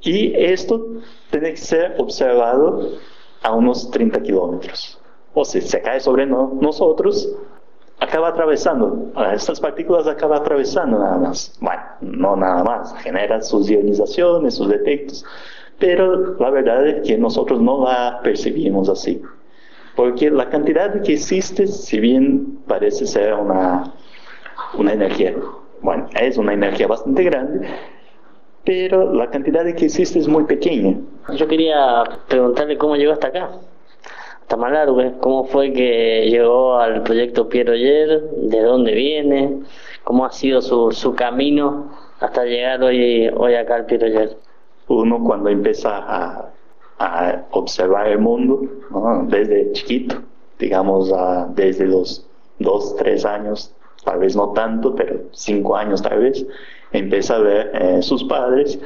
y 0.00 0.32
esto 0.34 0.86
tiene 1.30 1.50
que 1.50 1.56
ser 1.56 1.94
observado 1.98 2.98
a 3.42 3.54
unos 3.54 3.90
30 3.90 4.22
kilómetros. 4.22 4.98
O 5.34 5.44
si 5.44 5.60
se 5.60 5.80
cae 5.82 6.00
sobre 6.00 6.26
nosotros, 6.26 7.28
acaba 8.00 8.28
atravesando, 8.28 9.12
estas 9.32 9.60
partículas 9.60 10.06
acaba 10.06 10.36
atravesando 10.36 10.98
nada 10.98 11.18
más. 11.18 11.56
Bueno, 11.60 11.82
no 12.00 12.36
nada 12.36 12.62
más, 12.64 12.94
genera 12.98 13.40
sus 13.42 13.68
ionizaciones, 13.70 14.54
sus 14.54 14.68
defectos, 14.68 15.24
pero 15.78 16.36
la 16.38 16.50
verdad 16.50 16.86
es 16.86 17.06
que 17.06 17.18
nosotros 17.18 17.60
no 17.60 17.84
la 17.84 18.20
percibimos 18.22 18.88
así. 18.88 19.22
Porque 19.96 20.30
la 20.30 20.48
cantidad 20.48 21.02
que 21.02 21.14
existe, 21.14 21.66
si 21.66 21.98
bien 21.98 22.60
parece 22.68 23.04
ser 23.06 23.34
una, 23.34 23.92
una 24.76 24.92
energía, 24.92 25.34
bueno, 25.82 26.06
es 26.20 26.38
una 26.38 26.52
energía 26.52 26.86
bastante 26.86 27.24
grande, 27.24 27.68
pero 28.64 29.12
la 29.12 29.28
cantidad 29.30 29.64
que 29.74 29.86
existe 29.86 30.20
es 30.20 30.28
muy 30.28 30.44
pequeña. 30.44 30.98
Yo 31.34 31.48
quería 31.48 32.04
preguntarle 32.28 32.78
cómo 32.78 32.96
llegó 32.96 33.12
hasta 33.12 33.28
acá, 33.28 33.50
hasta 34.48 34.56
Malargue, 34.56 35.12
cómo 35.20 35.44
fue 35.44 35.74
que 35.74 36.26
llegó 36.30 36.78
al 36.78 37.02
proyecto 37.02 37.50
Piero 37.50 37.74
Oyer, 37.74 38.22
de 38.30 38.62
dónde 38.62 38.94
viene, 38.94 39.58
cómo 40.04 40.24
ha 40.24 40.32
sido 40.32 40.62
su, 40.62 40.90
su 40.90 41.14
camino 41.14 41.90
hasta 42.18 42.46
llegar 42.46 42.82
hoy, 42.82 43.28
hoy 43.36 43.54
acá 43.56 43.74
al 43.74 43.84
Piero 43.84 44.06
Oyer. 44.06 44.38
Uno 44.86 45.22
cuando 45.22 45.50
empieza 45.50 45.98
a, 45.98 46.50
a 46.98 47.42
observar 47.50 48.08
el 48.08 48.20
mundo, 48.20 48.62
desde 49.24 49.70
chiquito, 49.72 50.16
digamos 50.58 51.12
desde 51.54 51.84
los 51.84 52.26
dos, 52.58 52.96
tres 52.96 53.26
años, 53.26 53.74
tal 54.02 54.20
vez 54.20 54.34
no 54.34 54.54
tanto, 54.54 54.94
pero 54.94 55.24
cinco 55.32 55.76
años 55.76 56.00
tal 56.00 56.20
vez, 56.20 56.46
empieza 56.92 57.36
a 57.36 57.40
ver 57.40 57.70
eh, 57.74 58.00
sus 58.00 58.24
padres, 58.24 58.80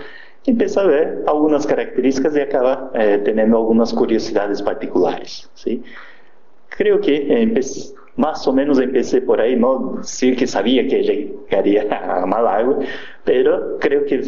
empieza 0.45 0.81
a 0.83 0.87
ver 0.87 1.25
algunas 1.27 1.67
características 1.67 2.37
y 2.37 2.41
acaba 2.41 2.91
eh, 2.95 3.21
teniendo 3.25 3.59
algunas 3.59 3.93
curiosidades 3.93 4.63
particulares. 4.63 5.49
¿sí? 5.55 5.83
Creo 6.69 7.01
que 7.01 7.61
más 8.17 8.47
o 8.47 8.53
menos 8.53 8.79
empecé 8.79 9.23
por 9.23 9.41
ahí, 9.41 9.57
no 9.57 9.97
decir 9.99 10.37
que 10.37 10.47
sabía 10.47 10.87
que 10.87 11.03
llegaría 11.03 11.87
a 12.23 12.27
Malawi, 12.27 12.87
pero 13.25 13.79
creo 13.79 14.05
que 14.05 14.19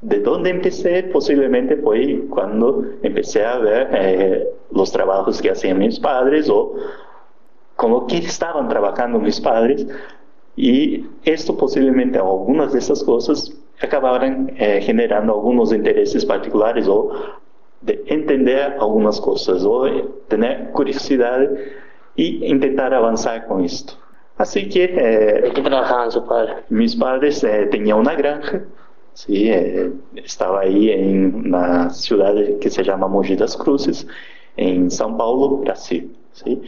de 0.00 0.20
dónde 0.20 0.50
empecé 0.50 1.04
posiblemente 1.04 1.76
fue 1.76 2.24
cuando 2.28 2.84
empecé 3.02 3.44
a 3.44 3.58
ver 3.58 3.88
eh, 3.92 4.48
los 4.70 4.92
trabajos 4.92 5.40
que 5.40 5.50
hacían 5.50 5.78
mis 5.78 5.98
padres 5.98 6.48
o 6.50 6.74
con 7.74 7.90
lo 7.90 8.06
que 8.06 8.18
estaban 8.18 8.68
trabajando 8.68 9.18
mis 9.18 9.40
padres 9.40 9.86
y 10.56 11.06
esto 11.24 11.56
posiblemente, 11.56 12.18
algunas 12.18 12.72
de 12.72 12.78
estas 12.78 13.02
cosas, 13.02 13.52
acabaran 13.80 14.52
eh, 14.56 14.80
generando 14.82 15.32
algunos 15.34 15.72
intereses 15.72 16.24
particulares 16.24 16.86
o 16.88 17.10
de 17.80 18.02
entender 18.06 18.76
algunas 18.80 19.20
cosas 19.20 19.62
o 19.64 19.86
tener 20.28 20.70
curiosidad 20.70 21.50
y 22.16 22.46
intentar 22.46 22.94
avanzar 22.94 23.46
con 23.46 23.64
esto. 23.64 23.94
Así 24.36 24.68
que... 24.68 24.84
Eh, 24.84 25.52
qué 25.54 25.62
trabajaban 25.62 26.10
sus 26.10 26.24
padres? 26.24 26.56
Mis 26.68 26.96
padres 26.96 27.44
eh, 27.44 27.68
tenían 27.70 27.98
una 27.98 28.14
granja, 28.14 28.62
sí, 29.12 29.48
eh, 29.50 29.92
estaba 30.16 30.60
ahí 30.60 30.90
en 30.90 31.34
una 31.34 31.90
ciudad 31.90 32.34
que 32.60 32.70
se 32.70 32.82
llama 32.82 33.06
Mogi 33.06 33.36
das 33.36 33.56
Cruzes, 33.56 34.06
en 34.56 34.88
São 34.88 35.16
Paulo, 35.16 35.58
Brasil. 35.58 36.16
¿sí? 36.32 36.62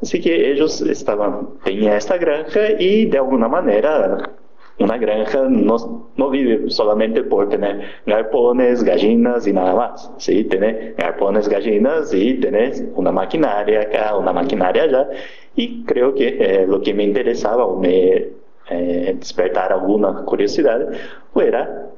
Así 0.00 0.20
que 0.20 0.52
ellos 0.52 0.80
estaban, 0.82 1.48
tenían 1.64 1.94
esta 1.94 2.18
granja 2.18 2.72
y 2.78 3.06
de 3.06 3.18
alguna 3.18 3.48
manera 3.48 4.30
una 4.78 4.96
granja 4.96 5.42
no, 5.48 6.10
no, 6.16 6.30
vive 6.30 6.70
solamente 6.70 7.22
por 7.24 7.48
tener 7.48 7.80
galpones, 8.06 8.84
gallinas 8.84 9.46
y 9.46 9.52
nada 9.52 9.74
más. 9.74 10.10
Sí, 10.18 10.44
tener 10.44 10.94
galpones, 10.96 11.48
gallinas 11.48 12.12
y 12.14 12.34
tener 12.34 12.74
una 12.94 13.10
maquinaria 13.10 13.82
acá, 13.82 14.16
una 14.16 14.32
maquinaria 14.32 14.84
allá. 14.84 15.08
Y 15.56 15.84
creo 15.84 16.14
que 16.14 16.28
eh, 16.38 16.66
lo 16.66 16.80
que 16.80 16.94
me 16.94 17.04
interesaba 17.04 17.64
o 17.64 17.78
me 17.78 18.28
eh, 18.70 19.14
despertar 19.18 19.72
alguna 19.72 20.24
curiosidad 20.24 20.88
era 21.34 21.88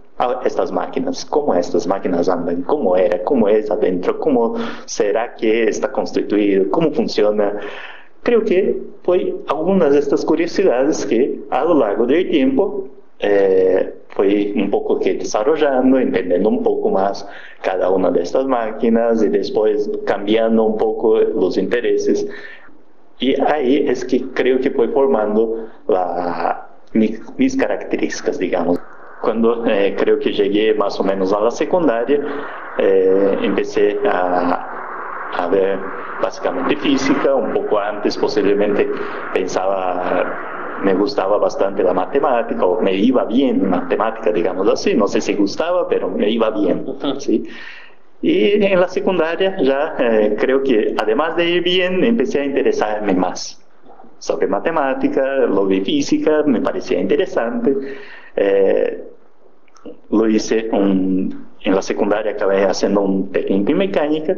estas 0.45 0.71
máquinas, 0.71 1.25
cómo 1.25 1.55
estas 1.55 1.87
máquinas 1.87 2.29
andan, 2.29 2.63
cómo 2.63 2.97
era, 2.97 3.23
cómo 3.25 3.49
es 3.49 3.71
adentro, 3.71 4.19
cómo 4.19 4.55
será 4.85 5.35
que 5.35 5.65
está 5.65 5.91
constituido, 5.91 6.71
cómo 6.71 6.93
funciona. 6.93 7.59
Creo 8.23 8.45
que 8.45 8.77
fue 9.03 9.35
algunas 9.49 9.93
de 9.93 9.99
estas 9.99 10.25
curiosidades 10.25 11.07
que 11.07 11.41
a 11.51 11.65
lo 11.65 11.75
largo 11.75 12.07
del 12.07 12.29
tiempo 12.31 12.89
eh, 13.19 13.95
fui 14.11 14.53
un 14.57 14.71
poco 14.71 14.99
que 14.99 15.15
desarrollando, 15.15 15.99
entendiendo 15.99 16.49
un 16.49 16.63
poco 16.63 16.91
más 16.91 17.27
cada 17.63 17.91
una 17.91 18.11
de 18.11 18.23
estas 18.23 18.47
máquinas 18.47 19.23
y 19.23 19.29
después 19.29 19.91
cambiando 20.05 20.65
un 20.65 20.77
poco 20.77 21.19
los 21.19 21.57
intereses. 21.57 22.27
Y 23.19 23.41
ahí 23.41 23.85
es 23.89 24.05
que 24.05 24.23
creo 24.33 24.61
que 24.61 24.71
fue 24.71 24.89
formando 24.89 25.69
la, 25.89 26.69
mis, 26.93 27.21
mis 27.37 27.57
características, 27.57 28.39
digamos. 28.39 28.79
Cuando 29.21 29.67
eh, 29.67 29.95
creo 29.99 30.19
que 30.19 30.33
llegué 30.33 30.73
más 30.75 30.99
o 30.99 31.05
menos 31.05 31.33
a 31.35 31.41
la 31.41 31.51
secundaria, 31.51 32.19
eh, 32.79 33.39
empecé 33.43 33.99
a, 34.07 34.70
a 35.37 35.47
ver 35.49 35.79
básicamente 36.23 36.77
física, 36.77 37.35
un 37.35 37.53
poco 37.53 37.79
antes 37.79 38.17
posiblemente 38.17 38.89
pensaba, 39.33 40.79
me 40.83 40.95
gustaba 40.95 41.39
bastante 41.39 41.83
la 41.83 41.93
matemática, 41.93 42.65
o 42.65 42.81
me 42.81 42.95
iba 42.95 43.25
bien 43.25 43.69
matemática, 43.69 44.33
digamos 44.33 44.69
así, 44.69 44.95
no 44.95 45.07
sé 45.07 45.21
si 45.21 45.35
gustaba, 45.35 45.89
pero 45.89 46.09
me 46.09 46.29
iba 46.29 46.51
bien, 46.51 46.85
¿sí? 47.19 47.45
Y 48.23 48.63
en 48.65 48.79
la 48.79 48.89
secundaria 48.89 49.57
ya 49.63 49.97
eh, 49.99 50.37
creo 50.39 50.63
que 50.63 50.95
además 50.99 51.37
de 51.37 51.49
ir 51.49 51.63
bien, 51.63 52.05
empecé 52.05 52.41
a 52.41 52.45
interesarme 52.45 53.15
más 53.15 53.61
sobre 54.19 54.47
matemática, 54.47 55.47
lo 55.47 55.67
de 55.67 55.81
física, 55.81 56.43
me 56.45 56.61
parecía 56.61 57.01
interesante. 57.01 57.75
Eh, 58.37 59.05
lo 60.11 60.29
hice 60.29 60.69
un, 60.73 61.47
en 61.63 61.75
la 61.75 61.81
secundaria, 61.81 62.33
acabé 62.33 62.65
haciendo 62.65 63.01
un 63.01 63.33
técnico 63.33 63.71
en 63.71 63.79
mecánica 63.79 64.37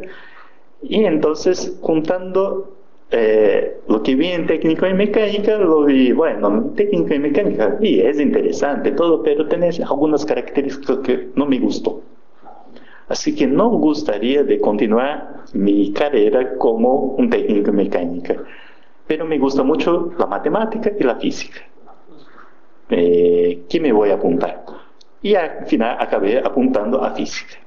y 0.82 1.04
entonces 1.04 1.78
juntando 1.80 2.72
eh, 3.10 3.80
lo 3.88 4.02
que 4.02 4.14
vi 4.14 4.28
en 4.28 4.46
técnico 4.46 4.86
en 4.86 4.96
mecánica, 4.96 5.58
lo 5.58 5.84
vi, 5.84 6.12
bueno, 6.12 6.72
técnico 6.74 7.12
en 7.12 7.22
mecánica, 7.22 7.76
y 7.80 8.00
es 8.00 8.18
interesante 8.18 8.92
todo, 8.92 9.22
pero 9.22 9.46
tiene 9.46 9.70
algunas 9.86 10.24
características 10.24 10.98
que 10.98 11.28
no 11.34 11.44
me 11.46 11.58
gustó. 11.58 12.00
Así 13.08 13.34
que 13.34 13.46
no 13.46 13.68
gustaría 13.68 14.42
de 14.42 14.58
continuar 14.58 15.42
mi 15.52 15.92
carrera 15.92 16.56
como 16.56 17.14
un 17.18 17.28
técnico 17.28 17.68
en 17.68 17.76
mecánica, 17.76 18.36
pero 19.06 19.26
me 19.26 19.38
gusta 19.38 19.62
mucho 19.62 20.14
la 20.18 20.26
matemática 20.26 20.90
y 20.98 21.02
la 21.02 21.16
física. 21.16 21.60
Eh, 22.88 23.64
¿Qué 23.68 23.78
me 23.80 23.92
voy 23.92 24.08
a 24.10 24.14
apuntar? 24.14 24.64
Y 25.20 25.34
al 25.34 25.66
final 25.66 25.98
acabé 26.00 26.38
apuntando 26.38 27.02
a 27.04 27.10
física. 27.10 27.58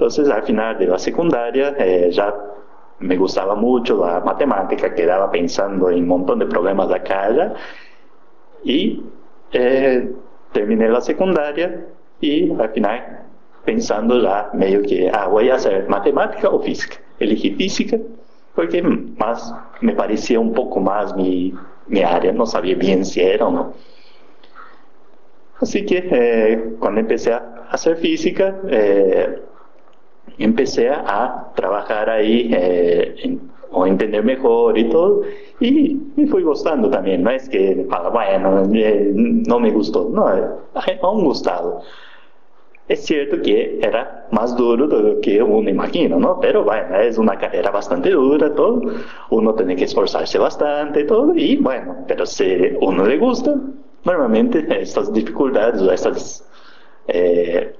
Entonces, 0.00 0.30
al 0.30 0.42
final 0.44 0.78
de 0.78 0.86
la 0.86 0.98
secundaria, 0.98 1.74
eh, 1.78 2.08
ya 2.10 2.34
me 3.00 3.18
gustaba 3.18 3.54
mucho 3.54 4.02
la 4.02 4.20
matemática, 4.20 4.94
quedaba 4.94 5.30
pensando 5.30 5.90
en 5.90 5.98
un 5.98 6.08
montón 6.08 6.38
de 6.38 6.46
problemas 6.46 6.88
de 6.88 6.94
acá 6.94 7.24
allá, 7.24 7.52
y 8.64 9.02
eh, 9.52 10.10
terminé 10.52 10.88
la 10.88 11.02
secundaria 11.02 11.84
y 12.18 12.50
al 12.50 12.70
final 12.70 13.26
pensando 13.66 14.22
ya 14.22 14.48
medio 14.54 14.80
que, 14.80 15.10
ah, 15.12 15.26
voy 15.26 15.50
a 15.50 15.56
hacer 15.56 15.86
matemática 15.86 16.48
o 16.48 16.60
física. 16.60 16.96
Elegí 17.18 17.50
física 17.50 17.98
porque 18.54 18.80
más 18.80 19.54
me 19.82 19.92
parecía 19.92 20.40
un 20.40 20.54
poco 20.54 20.80
más 20.80 21.14
mi, 21.14 21.52
mi 21.88 22.02
área, 22.02 22.32
no 22.32 22.46
sabía 22.46 22.74
bien 22.74 23.04
si 23.04 23.20
era 23.20 23.46
o 23.46 23.50
no. 23.50 23.74
Así 25.60 25.84
que 25.84 26.08
eh, 26.10 26.76
cuando 26.78 27.00
empecé 27.00 27.34
a 27.34 27.66
hacer 27.70 27.98
física, 27.98 28.56
empecé 30.38 30.90
a 30.90 31.52
trabajar 31.54 32.10
ahí 32.10 32.50
eh, 32.52 33.38
o 33.72 33.86
entender 33.86 34.24
mejor 34.24 34.76
y 34.78 34.88
todo, 34.88 35.22
y 35.60 36.26
fui 36.30 36.42
gustando 36.42 36.88
también, 36.90 37.22
no 37.22 37.30
es 37.30 37.48
que, 37.48 37.86
bueno, 38.12 38.62
no 38.64 39.60
me 39.60 39.70
gustó, 39.70 40.08
no, 40.10 40.26
ha 40.26 41.10
un 41.10 41.24
gustado. 41.24 41.82
Es 42.90 43.04
cierto 43.04 43.40
que 43.40 43.78
era 43.80 44.26
más 44.32 44.56
duro 44.56 44.88
de 44.88 45.00
lo 45.00 45.20
que 45.20 45.40
uno 45.40 45.70
imagina, 45.70 46.16
¿no? 46.16 46.40
Pero 46.40 46.64
bueno, 46.64 46.96
es 46.98 47.18
una 47.18 47.38
carrera 47.38 47.70
bastante 47.70 48.10
dura, 48.10 48.52
todo. 48.52 48.82
Uno 49.30 49.54
tiene 49.54 49.76
que 49.76 49.84
esforzarse 49.84 50.38
bastante, 50.40 51.04
todo. 51.04 51.32
Y 51.36 51.56
bueno, 51.58 51.98
pero 52.08 52.26
si 52.26 52.44
uno 52.80 53.06
le 53.06 53.16
gusta, 53.16 53.54
normalmente 54.04 54.66
estas 54.80 55.12
dificultades 55.12 55.80
o 55.80 55.92
estas, 55.92 56.44
eh, 57.06 57.76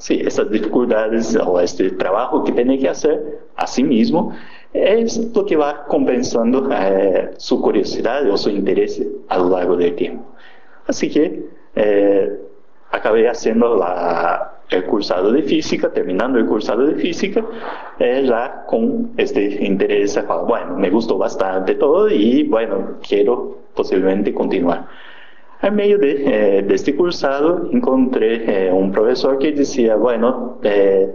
sí, 0.00 0.20
estas 0.24 0.50
dificultades 0.50 1.36
o 1.36 1.60
este 1.60 1.90
trabajo 1.90 2.42
que 2.42 2.52
tiene 2.52 2.78
que 2.78 2.88
hacer 2.88 3.40
a 3.56 3.66
sí 3.66 3.84
mismo 3.84 4.32
es 4.72 5.34
lo 5.34 5.44
que 5.44 5.56
va 5.56 5.84
compensando 5.86 6.68
eh, 6.72 7.32
su 7.36 7.60
curiosidad 7.60 8.28
o 8.30 8.36
su 8.36 8.50
interés 8.50 9.02
a 9.28 9.38
lo 9.38 9.50
largo 9.50 9.76
del 9.76 9.94
tiempo. 9.94 10.24
Así 10.86 11.10
que 11.10 11.44
eh, 11.76 12.40
acabé 12.90 13.28
haciendo 13.28 13.76
la, 13.76 14.60
el 14.70 14.84
cursado 14.84 15.32
de 15.32 15.42
física, 15.42 15.92
terminando 15.92 16.38
el 16.38 16.46
cursado 16.46 16.86
de 16.86 16.94
física, 16.94 17.44
ya 17.98 18.64
con 18.66 19.10
este 19.16 19.64
interés, 19.64 20.18
bueno, 20.46 20.76
me 20.76 20.88
gustó 20.90 21.18
bastante 21.18 21.74
todo 21.74 22.08
y 22.08 22.44
bueno, 22.44 22.98
quiero 23.06 23.58
posiblemente 23.74 24.32
continuar. 24.32 24.86
En 25.62 25.74
medio 25.74 25.98
de, 25.98 26.58
eh, 26.58 26.62
de 26.62 26.74
este 26.74 26.96
cursado 26.96 27.68
encontré 27.70 28.66
eh, 28.68 28.72
un 28.72 28.90
profesor 28.90 29.38
que 29.38 29.52
decía, 29.52 29.94
bueno, 29.94 30.58
eh, 30.62 31.14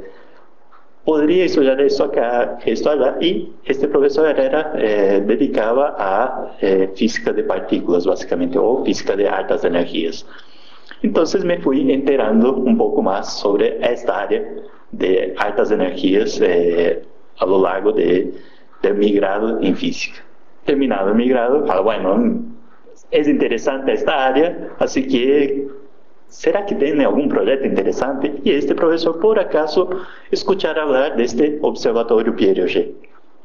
podría 1.03 1.45
estudiar 1.45 1.81
esto 1.81 2.03
acá, 2.03 2.59
esto 2.63 2.91
allá, 2.91 3.17
y 3.19 3.51
este 3.65 3.87
profesor 3.87 4.39
era, 4.39 4.71
dedicaba 5.21 5.95
a 5.97 6.57
física 6.95 7.31
de 7.31 7.43
partículas, 7.43 8.05
básicamente, 8.05 8.57
o 8.57 8.83
física 8.83 9.15
de 9.15 9.27
altas 9.27 9.63
energías. 9.63 10.25
Entonces 11.03 11.43
me 11.45 11.59
fui 11.59 11.91
enterando 11.91 12.53
un 12.53 12.75
poco 12.77 13.03
más 13.03 13.39
sobre 13.39 13.77
esta 13.85 14.21
área 14.21 14.43
de 14.91 15.35
altas 15.37 15.69
energías 15.69 16.41
a 16.41 17.45
lo 17.45 17.61
largo 17.61 17.91
de, 17.91 18.33
de 18.81 18.93
mi 18.93 19.11
grado 19.11 19.59
en 19.61 19.75
física. 19.75 20.23
Terminado 20.65 21.13
mi 21.13 21.29
grado, 21.29 21.65
ah, 21.69 21.81
bueno, 21.81 22.54
es 23.15 23.27
interesante 23.29 23.93
esta 23.93 24.27
área, 24.27 24.75
así 24.79 25.07
que 25.07 25.67
¿será 26.27 26.65
que 26.65 26.75
tiene 26.75 27.05
algún 27.05 27.29
proyecto 27.29 27.65
interesante? 27.65 28.33
Y 28.43 28.51
este 28.51 28.75
profesor, 28.75 29.19
por 29.19 29.39
acaso, 29.39 29.89
escuchar 30.31 30.77
hablar 30.77 31.15
de 31.15 31.23
este 31.23 31.57
observatorio 31.61 32.35
Pierre 32.35 32.63
Auger 32.63 32.91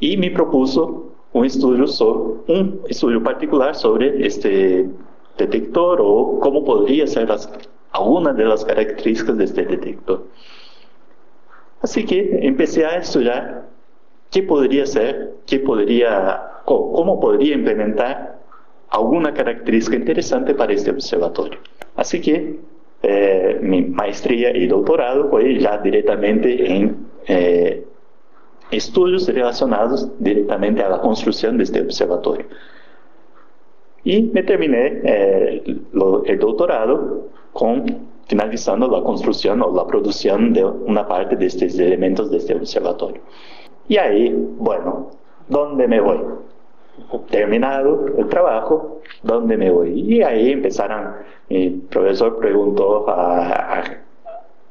y 0.01 0.17
me 0.17 0.31
propuso 0.31 1.13
un 1.33 1.45
estudio, 1.45 1.87
sobre, 1.87 2.41
un 2.49 2.81
estudio 2.89 3.23
particular 3.23 3.77
sobre 3.77 4.27
este 4.27 4.89
detector 5.39 6.01
o 6.03 6.41
cómo 6.41 6.65
podría 6.65 7.07
ser 7.07 7.29
alguna 7.93 8.33
de 8.33 8.45
las 8.45 8.65
características 8.65 9.39
de 9.39 9.45
este 9.45 9.65
detector. 9.67 10.25
Así 11.81 12.05
que 12.05 12.41
empecé 12.43 12.85
a 12.85 12.97
estudiar 12.97 13.69
qué 14.33 14.43
podría 14.43 14.85
ser, 14.85 15.35
qué 15.47 15.61
podría, 15.61 16.43
cómo 16.65 17.21
podría 17.21 17.55
implementar 17.55 18.40
alguna 18.91 19.33
característica 19.33 19.97
interesante 19.97 20.55
para 20.55 20.73
este 20.73 20.91
observatorio. 20.91 21.59
Así 21.97 22.21
que 22.21 22.59
eh, 23.03 23.59
mi 23.63 23.83
maestría 23.83 24.57
y 24.57 24.67
doctorado 24.67 25.31
fue 25.31 25.59
ya 25.59 25.79
directamente 25.79 26.71
en 26.71 27.07
eh, 27.27 27.85
estudios 28.71 29.27
relacionados 29.29 30.11
directamente 30.19 30.83
a 30.83 30.89
la 30.89 31.01
construcción 31.01 31.57
de 31.57 31.65
este 31.65 31.81
observatorio. 31.81 32.47
Y 34.05 34.23
me 34.23 34.43
terminé 34.43 35.01
eh, 35.05 35.63
el 35.65 36.39
doctorado 36.39 37.29
con 37.53 38.11
finalizando 38.31 38.89
la 38.89 39.03
construcción 39.03 39.61
o 39.61 39.75
la 39.75 39.87
producción 39.87 40.53
de 40.53 40.65
una 40.65 41.07
parte 41.07 41.35
de 41.35 41.47
estos 41.47 41.77
elementos 41.79 42.31
de 42.31 42.37
este 42.37 42.55
observatorio. 42.55 43.21
Y 43.89 43.97
ahí, 43.97 44.33
bueno, 44.57 45.11
¿dónde 45.49 45.89
me 45.89 46.01
voy? 46.01 46.19
Terminado 47.31 48.07
el 48.19 48.29
trabajo, 48.29 49.01
¿dónde 49.23 49.57
me 49.57 49.71
voy? 49.71 50.01
Y 50.01 50.23
ahí 50.23 50.53
empezaron, 50.53 51.15
mi 51.49 51.71
profesor 51.91 52.39
preguntó 52.39 53.09
a, 53.09 53.85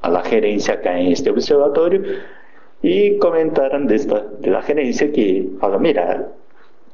la 0.10 0.24
gerencia 0.24 0.76
acá 0.76 0.98
en 0.98 1.12
este 1.12 1.30
observatorio 1.30 2.02
y 2.82 3.18
comentaron 3.18 3.86
de, 3.88 3.96
esta, 3.96 4.24
de 4.40 4.50
la 4.50 4.62
gerencia 4.62 5.12
que, 5.12 5.50
mira, 5.80 6.30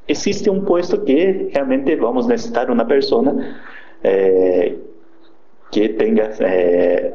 existe 0.08 0.50
un 0.50 0.66
puesto 0.66 1.04
que 1.06 1.50
realmente 1.54 1.96
vamos 1.96 2.26
a 2.26 2.30
necesitar 2.30 2.72
una 2.72 2.88
persona 2.88 3.62
eh, 4.04 4.78
que 5.72 5.90
tenga 5.90 6.32
eh, 6.40 7.14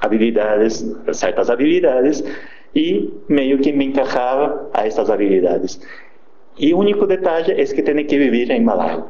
habilidades, 0.00 0.86
ciertas 1.12 1.48
habilidades, 1.48 2.24
y 2.74 3.10
medio 3.28 3.60
que 3.60 3.72
me 3.72 3.84
encajaba 3.84 4.68
a 4.72 4.86
estas 4.86 5.10
habilidades. 5.10 5.80
Y 6.56 6.72
único 6.72 7.06
detalle 7.06 7.60
es 7.60 7.72
que 7.72 7.82
tiene 7.82 8.06
que 8.06 8.18
vivir 8.18 8.50
en 8.52 8.64
Malago. 8.64 9.08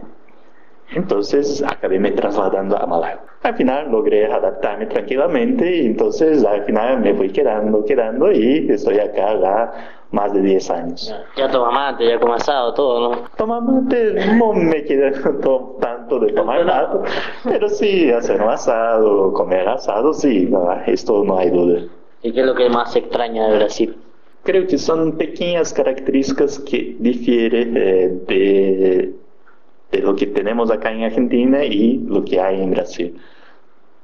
Entonces 0.94 1.62
acabé 1.62 1.98
me 1.98 2.12
trasladando 2.12 2.76
a 2.76 2.86
Malago. 2.86 3.22
Al 3.42 3.54
final 3.56 3.90
logré 3.90 4.30
adaptarme 4.30 4.86
tranquilamente 4.86 5.76
y 5.76 5.86
entonces 5.86 6.44
al 6.44 6.64
final 6.64 7.00
me 7.00 7.14
fui 7.14 7.30
quedando, 7.30 7.84
quedando 7.84 8.30
y 8.30 8.70
estoy 8.70 8.98
acá 8.98 9.34
ya 9.40 9.72
más 10.12 10.32
de 10.32 10.42
10 10.42 10.70
años. 10.70 11.14
Ya 11.36 11.50
toma 11.50 11.70
mate, 11.70 12.06
ya 12.06 12.20
come 12.20 12.34
asado, 12.34 12.72
todo, 12.74 13.10
¿no? 13.10 13.22
Tomar 13.36 13.62
mate 13.62 14.14
no 14.36 14.52
me 14.52 14.84
queda 14.84 15.10
tanto 15.80 16.18
de 16.20 16.32
tomar 16.32 16.64
mate, 16.64 16.98
pero 17.44 17.68
sí 17.68 18.10
hacer 18.10 18.40
un 18.40 18.50
asado, 18.50 19.32
comer 19.32 19.68
asado, 19.68 20.12
sí, 20.12 20.48
esto 20.86 21.24
no 21.24 21.38
hay 21.38 21.50
duda. 21.50 21.80
¿Y 22.22 22.32
qué 22.32 22.40
es 22.40 22.46
lo 22.46 22.54
que 22.54 22.68
más 22.68 22.94
extraña 22.94 23.48
de 23.48 23.56
Brasil? 23.56 23.96
Creo 24.44 24.66
que 24.66 24.78
son 24.78 25.16
pequeñas 25.16 25.72
características 25.72 26.58
que 26.60 26.96
difieren 26.98 27.76
eh, 27.76 28.18
de, 28.26 29.14
de 29.92 29.98
lo 29.98 30.16
que 30.16 30.26
tenemos 30.26 30.70
acá 30.70 30.92
en 30.92 31.04
Argentina 31.04 31.64
y 31.64 31.98
lo 31.98 32.24
que 32.24 32.40
hay 32.40 32.60
en 32.60 32.70
Brasil 32.72 33.14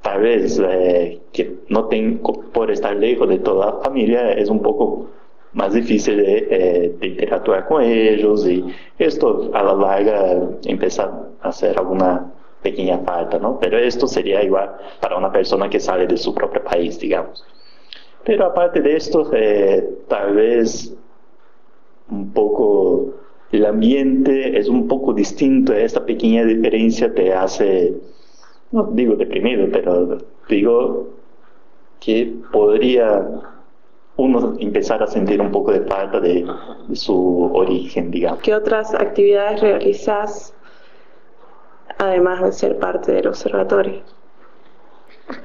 tal 0.01 0.21
vez 0.21 0.59
eh, 0.63 1.21
que 1.31 1.57
no 1.69 1.85
tengo, 1.85 2.41
por 2.51 2.71
estar 2.71 2.95
lejos 2.95 3.27
de 3.29 3.39
toda 3.39 3.65
la 3.67 3.73
familia, 3.83 4.31
es 4.31 4.49
un 4.49 4.61
poco 4.61 5.07
más 5.53 5.73
difícil 5.73 6.17
de, 6.17 6.47
eh, 6.49 6.95
de, 6.99 7.07
interactuar 7.07 7.67
con 7.67 7.83
ellos 7.83 8.47
y 8.47 8.63
esto 8.97 9.49
a 9.53 9.63
la 9.63 9.73
larga 9.73 10.49
empieza 10.65 11.11
a 11.41 11.49
hacer 11.49 11.77
alguna 11.77 12.31
pequeña 12.61 12.99
falta, 12.99 13.39
¿no? 13.39 13.57
Pero 13.59 13.77
esto 13.77 14.07
sería 14.07 14.43
igual 14.43 14.75
para 15.01 15.17
una 15.17 15.31
persona 15.31 15.69
que 15.69 15.79
sale 15.79 16.05
de 16.07 16.17
su 16.17 16.33
propio 16.33 16.63
país, 16.63 16.99
digamos. 16.99 17.43
Pero 18.25 18.45
aparte 18.45 18.81
de 18.81 18.95
esto, 18.95 19.29
eh, 19.33 19.87
tal 20.07 20.35
vez 20.35 20.95
un 22.09 22.31
poco 22.31 23.13
el 23.51 23.65
ambiente 23.65 24.57
es 24.57 24.67
un 24.67 24.87
poco 24.87 25.13
distinto, 25.13 25.73
esta 25.73 26.05
pequeña 26.05 26.43
diferencia 26.43 27.13
te 27.13 27.33
hace 27.33 27.93
no 28.71 28.83
digo 28.91 29.15
deprimido, 29.15 29.67
pero 29.71 30.17
digo 30.47 31.07
que 31.99 32.33
podría 32.51 33.27
uno 34.15 34.55
empezar 34.59 35.01
a 35.01 35.07
sentir 35.07 35.41
un 35.41 35.51
poco 35.51 35.71
de 35.71 35.81
falta 35.81 36.19
de, 36.19 36.45
su 36.93 37.51
origen, 37.53 38.11
digamos. 38.11 38.41
¿Qué 38.41 38.53
otras 38.53 38.93
actividades 38.93 39.61
realizas 39.61 40.53
además 41.97 42.41
de 42.43 42.51
ser 42.51 42.77
parte 42.77 43.11
del 43.13 43.27
observatorio? 43.27 44.01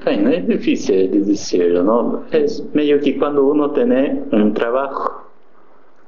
Bueno, 0.03 0.29
es 0.29 0.47
difícil 0.47 1.11
de 1.11 1.19
decirlo, 1.21 1.83
¿no? 1.83 2.23
Es 2.31 2.63
medio 2.73 2.99
que 2.99 3.17
cuando 3.17 3.45
uno 3.45 3.71
tiene 3.71 4.23
un 4.31 4.53
trabajo, 4.53 5.29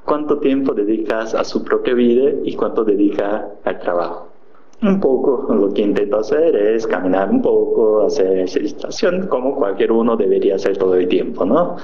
¿cuánto 0.05 0.39
tiempo 0.39 0.73
dedicas 0.73 1.35
a 1.35 1.43
su 1.43 1.63
propia 1.63 1.93
vida 1.93 2.31
y 2.43 2.55
cuánto 2.55 2.83
dedicas 2.83 3.45
al 3.63 3.79
trabajo? 3.79 4.27
un 4.81 4.99
poco 4.99 5.51
lo 5.53 5.73
que 5.73 5.81
intento 5.81 6.19
hacer 6.19 6.55
es 6.55 6.85
caminar 6.85 7.29
un 7.31 7.41
poco, 7.41 8.05
hacer 8.05 8.39
ejercitación 8.39 9.27
como 9.27 9.55
cualquier 9.55 9.91
uno 9.91 10.15
debería 10.15 10.55
hacer 10.55 10.77
todo 10.77 10.95
el 10.95 11.07
tiempo, 11.07 11.45
¿no? 11.45 11.77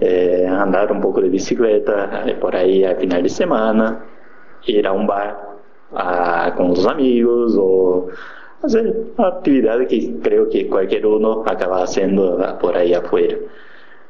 Eh, 0.00 0.46
andar 0.48 0.90
un 0.92 1.00
poco 1.00 1.20
de 1.20 1.28
bicicleta 1.28 2.24
eh, 2.26 2.34
por 2.34 2.56
ahí 2.56 2.84
al 2.84 2.96
final 2.96 3.22
de 3.22 3.28
semana, 3.28 4.04
ir 4.66 4.86
a 4.86 4.92
un 4.92 5.06
bar 5.06 5.52
con 6.56 6.68
los 6.68 6.86
amigos 6.86 7.54
o 7.58 8.06
hacer 8.62 8.94
actividades 9.18 9.88
que 9.88 10.14
creo 10.22 10.48
que 10.48 10.68
cualquier 10.68 11.06
uno 11.06 11.42
acaba 11.46 11.82
haciendo 11.82 12.38
por 12.60 12.76
ahí 12.76 12.94
afuera. 12.94 13.36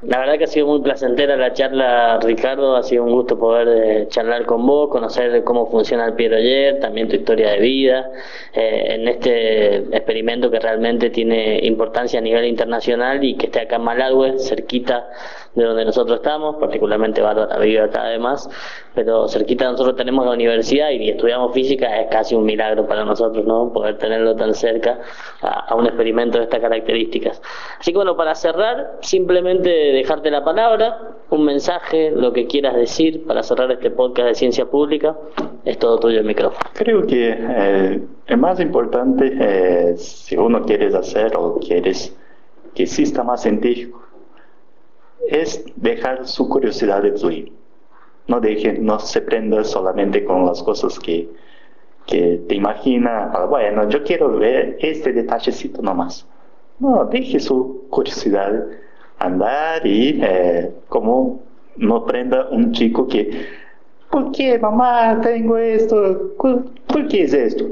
La 0.02 0.18
verdad 0.18 0.36
que 0.36 0.44
ha 0.44 0.48
sido 0.48 0.66
muy 0.66 0.80
placentera 0.80 1.36
la 1.36 1.52
charla, 1.52 2.18
Ricardo. 2.20 2.74
Ha 2.74 2.82
sido 2.82 3.04
un 3.04 3.12
gusto 3.12 3.38
poder 3.38 3.68
eh, 3.68 4.08
charlar 4.08 4.46
con 4.46 4.66
vos, 4.66 4.90
conocer 4.90 5.44
cómo 5.44 5.70
funciona 5.70 6.06
el 6.06 6.14
Piero 6.14 6.36
Ayer, 6.36 6.80
también 6.80 7.08
tu 7.08 7.14
historia 7.14 7.52
de 7.52 7.60
vida, 7.60 8.10
eh, 8.52 8.94
en 8.94 9.06
este 9.06 9.76
experimento 9.96 10.50
que 10.50 10.58
realmente 10.58 11.10
tiene 11.10 11.60
importancia 11.62 12.18
a 12.18 12.22
nivel 12.22 12.46
internacional 12.46 13.22
y 13.22 13.36
que 13.36 13.46
esté 13.46 13.60
acá 13.60 13.76
en 13.76 13.82
Maladue, 13.82 14.40
cerquita 14.40 15.08
de 15.54 15.64
donde 15.64 15.84
nosotros 15.84 16.16
estamos, 16.16 16.56
particularmente 16.56 17.20
Bárbara 17.20 17.58
vive 17.58 17.80
acá 17.80 18.04
además, 18.04 18.48
pero 18.94 19.28
cerquita 19.28 19.70
nosotros 19.70 19.96
tenemos 19.96 20.24
la 20.24 20.32
universidad 20.32 20.90
y 20.90 21.10
estudiamos 21.10 21.52
física, 21.52 22.00
es 22.00 22.08
casi 22.10 22.34
un 22.34 22.44
milagro 22.44 22.86
para 22.86 23.04
nosotros, 23.04 23.44
¿no? 23.44 23.72
Poder 23.72 23.98
tenerlo 23.98 24.34
tan 24.34 24.54
cerca 24.54 25.00
a, 25.42 25.74
un 25.74 25.86
experimento 25.86 26.38
de 26.38 26.44
estas 26.44 26.60
características. 26.60 27.42
Así 27.78 27.92
que 27.92 27.96
bueno, 27.96 28.16
para 28.16 28.34
cerrar, 28.34 28.96
simplemente 29.00 29.91
dejarte 29.92 30.30
la 30.30 30.44
palabra, 30.44 31.16
un 31.30 31.44
mensaje, 31.44 32.10
lo 32.10 32.32
que 32.32 32.46
quieras 32.46 32.74
decir 32.74 33.24
para 33.26 33.42
cerrar 33.42 33.70
este 33.70 33.90
podcast 33.90 34.28
de 34.28 34.34
ciencia 34.34 34.66
pública, 34.66 35.16
es 35.64 35.78
todo 35.78 35.98
tuyo 35.98 36.20
el 36.20 36.26
micrófono. 36.26 36.70
Creo 36.74 37.06
que 37.06 37.36
eh, 37.38 38.02
el 38.26 38.36
más 38.38 38.60
importante, 38.60 39.32
eh, 39.38 39.96
si 39.96 40.36
uno 40.36 40.62
quiere 40.62 40.94
hacer 40.96 41.36
o 41.36 41.58
quieres 41.58 42.16
que 42.74 42.84
exista 42.84 43.22
más 43.22 43.42
científico, 43.42 44.02
es 45.28 45.64
dejar 45.76 46.26
su 46.26 46.48
curiosidad 46.48 47.02
de 47.02 47.12
fluir. 47.12 47.52
No 48.26 48.40
deje, 48.40 48.74
no 48.78 48.98
se 48.98 49.20
prenda 49.20 49.64
solamente 49.64 50.24
con 50.24 50.46
las 50.46 50.62
cosas 50.62 50.98
que, 50.98 51.28
que 52.06 52.42
te 52.48 52.54
imagina, 52.54 53.30
ah, 53.32 53.46
bueno, 53.46 53.88
yo 53.88 54.02
quiero 54.02 54.36
ver 54.36 54.76
este 54.80 55.12
detallecito 55.12 55.82
nomás. 55.82 56.26
No, 56.78 57.04
deje 57.04 57.38
su 57.38 57.86
curiosidad 57.90 58.66
andar 59.18 59.86
y 59.86 60.20
eh, 60.22 60.70
como 60.88 61.40
no 61.76 62.04
prenda 62.04 62.48
un 62.50 62.72
chico 62.72 63.06
que, 63.06 63.46
¿por 64.10 64.32
qué 64.32 64.58
mamá 64.58 65.20
tengo 65.20 65.56
esto? 65.56 66.32
¿Por 66.38 67.08
qué 67.08 67.22
es 67.22 67.32
esto? 67.32 67.64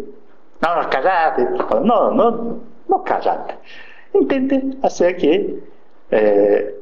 No, 0.62 0.88
callate. 0.90 1.46
No, 1.84 2.10
no, 2.12 2.60
no 2.88 3.04
callate. 3.04 3.54
Intente 4.14 4.62
hacer 4.82 5.16
que 5.16 5.58
eh, 6.10 6.74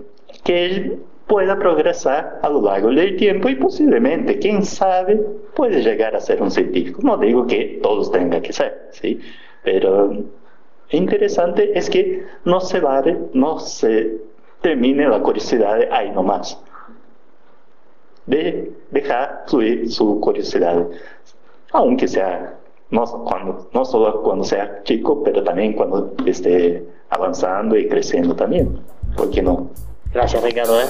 que 0.44 0.64
él 0.64 1.02
pueda 1.26 1.58
progresar 1.58 2.40
a 2.42 2.48
lo 2.48 2.62
largo 2.62 2.88
del 2.88 3.16
tiempo 3.16 3.48
y 3.50 3.56
posiblemente, 3.56 4.38
quién 4.38 4.64
sabe, 4.64 5.16
puede 5.54 5.82
llegar 5.82 6.16
a 6.16 6.20
ser 6.20 6.42
un 6.42 6.50
científico. 6.50 7.00
No 7.02 7.18
digo 7.18 7.46
que 7.46 7.78
todos 7.82 8.10
tengan 8.10 8.40
que 8.40 8.52
ser, 8.52 8.88
¿sí? 8.92 9.20
Pero 9.62 10.24
interesante 10.90 11.78
es 11.78 11.90
que 11.90 12.24
no 12.44 12.60
se 12.60 12.80
vale, 12.80 13.18
no 13.34 13.58
se 13.58 14.16
termine 14.60 15.08
la 15.08 15.20
curiosidad 15.20 15.78
ahí 15.90 16.10
nomás. 16.10 16.58
De 18.26 18.72
dejar 18.90 19.44
fluir 19.46 19.90
su 19.90 20.20
curiosidad, 20.20 20.86
aunque 21.72 22.06
sea, 22.06 22.54
no, 22.90 23.04
cuando, 23.04 23.70
no 23.72 23.84
solo 23.84 24.22
cuando 24.22 24.44
sea 24.44 24.82
chico, 24.84 25.22
pero 25.22 25.42
también 25.42 25.72
cuando 25.72 26.14
esté 26.26 26.86
avanzando 27.10 27.76
y 27.76 27.88
creciendo 27.88 28.34
también. 28.36 28.80
¿Por 29.16 29.30
qué 29.30 29.42
no? 29.42 29.70
Gracias, 30.12 30.42
Ricardo. 30.42 30.80
¿eh? 30.80 30.86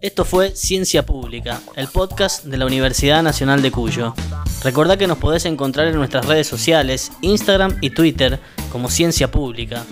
Esto 0.00 0.24
fue 0.24 0.50
Ciencia 0.50 1.06
Pública, 1.06 1.60
el 1.76 1.88
podcast 1.88 2.44
de 2.44 2.58
la 2.58 2.66
Universidad 2.66 3.22
Nacional 3.22 3.62
de 3.62 3.70
Cuyo. 3.70 4.14
Recordá 4.62 4.96
que 4.96 5.06
nos 5.06 5.18
podés 5.18 5.46
encontrar 5.46 5.86
en 5.86 5.94
nuestras 5.94 6.26
redes 6.26 6.46
sociales, 6.46 7.10
Instagram 7.22 7.78
y 7.80 7.90
Twitter, 7.90 8.38
como 8.70 8.88
Ciencia 8.88 9.30
Pública. 9.30 9.84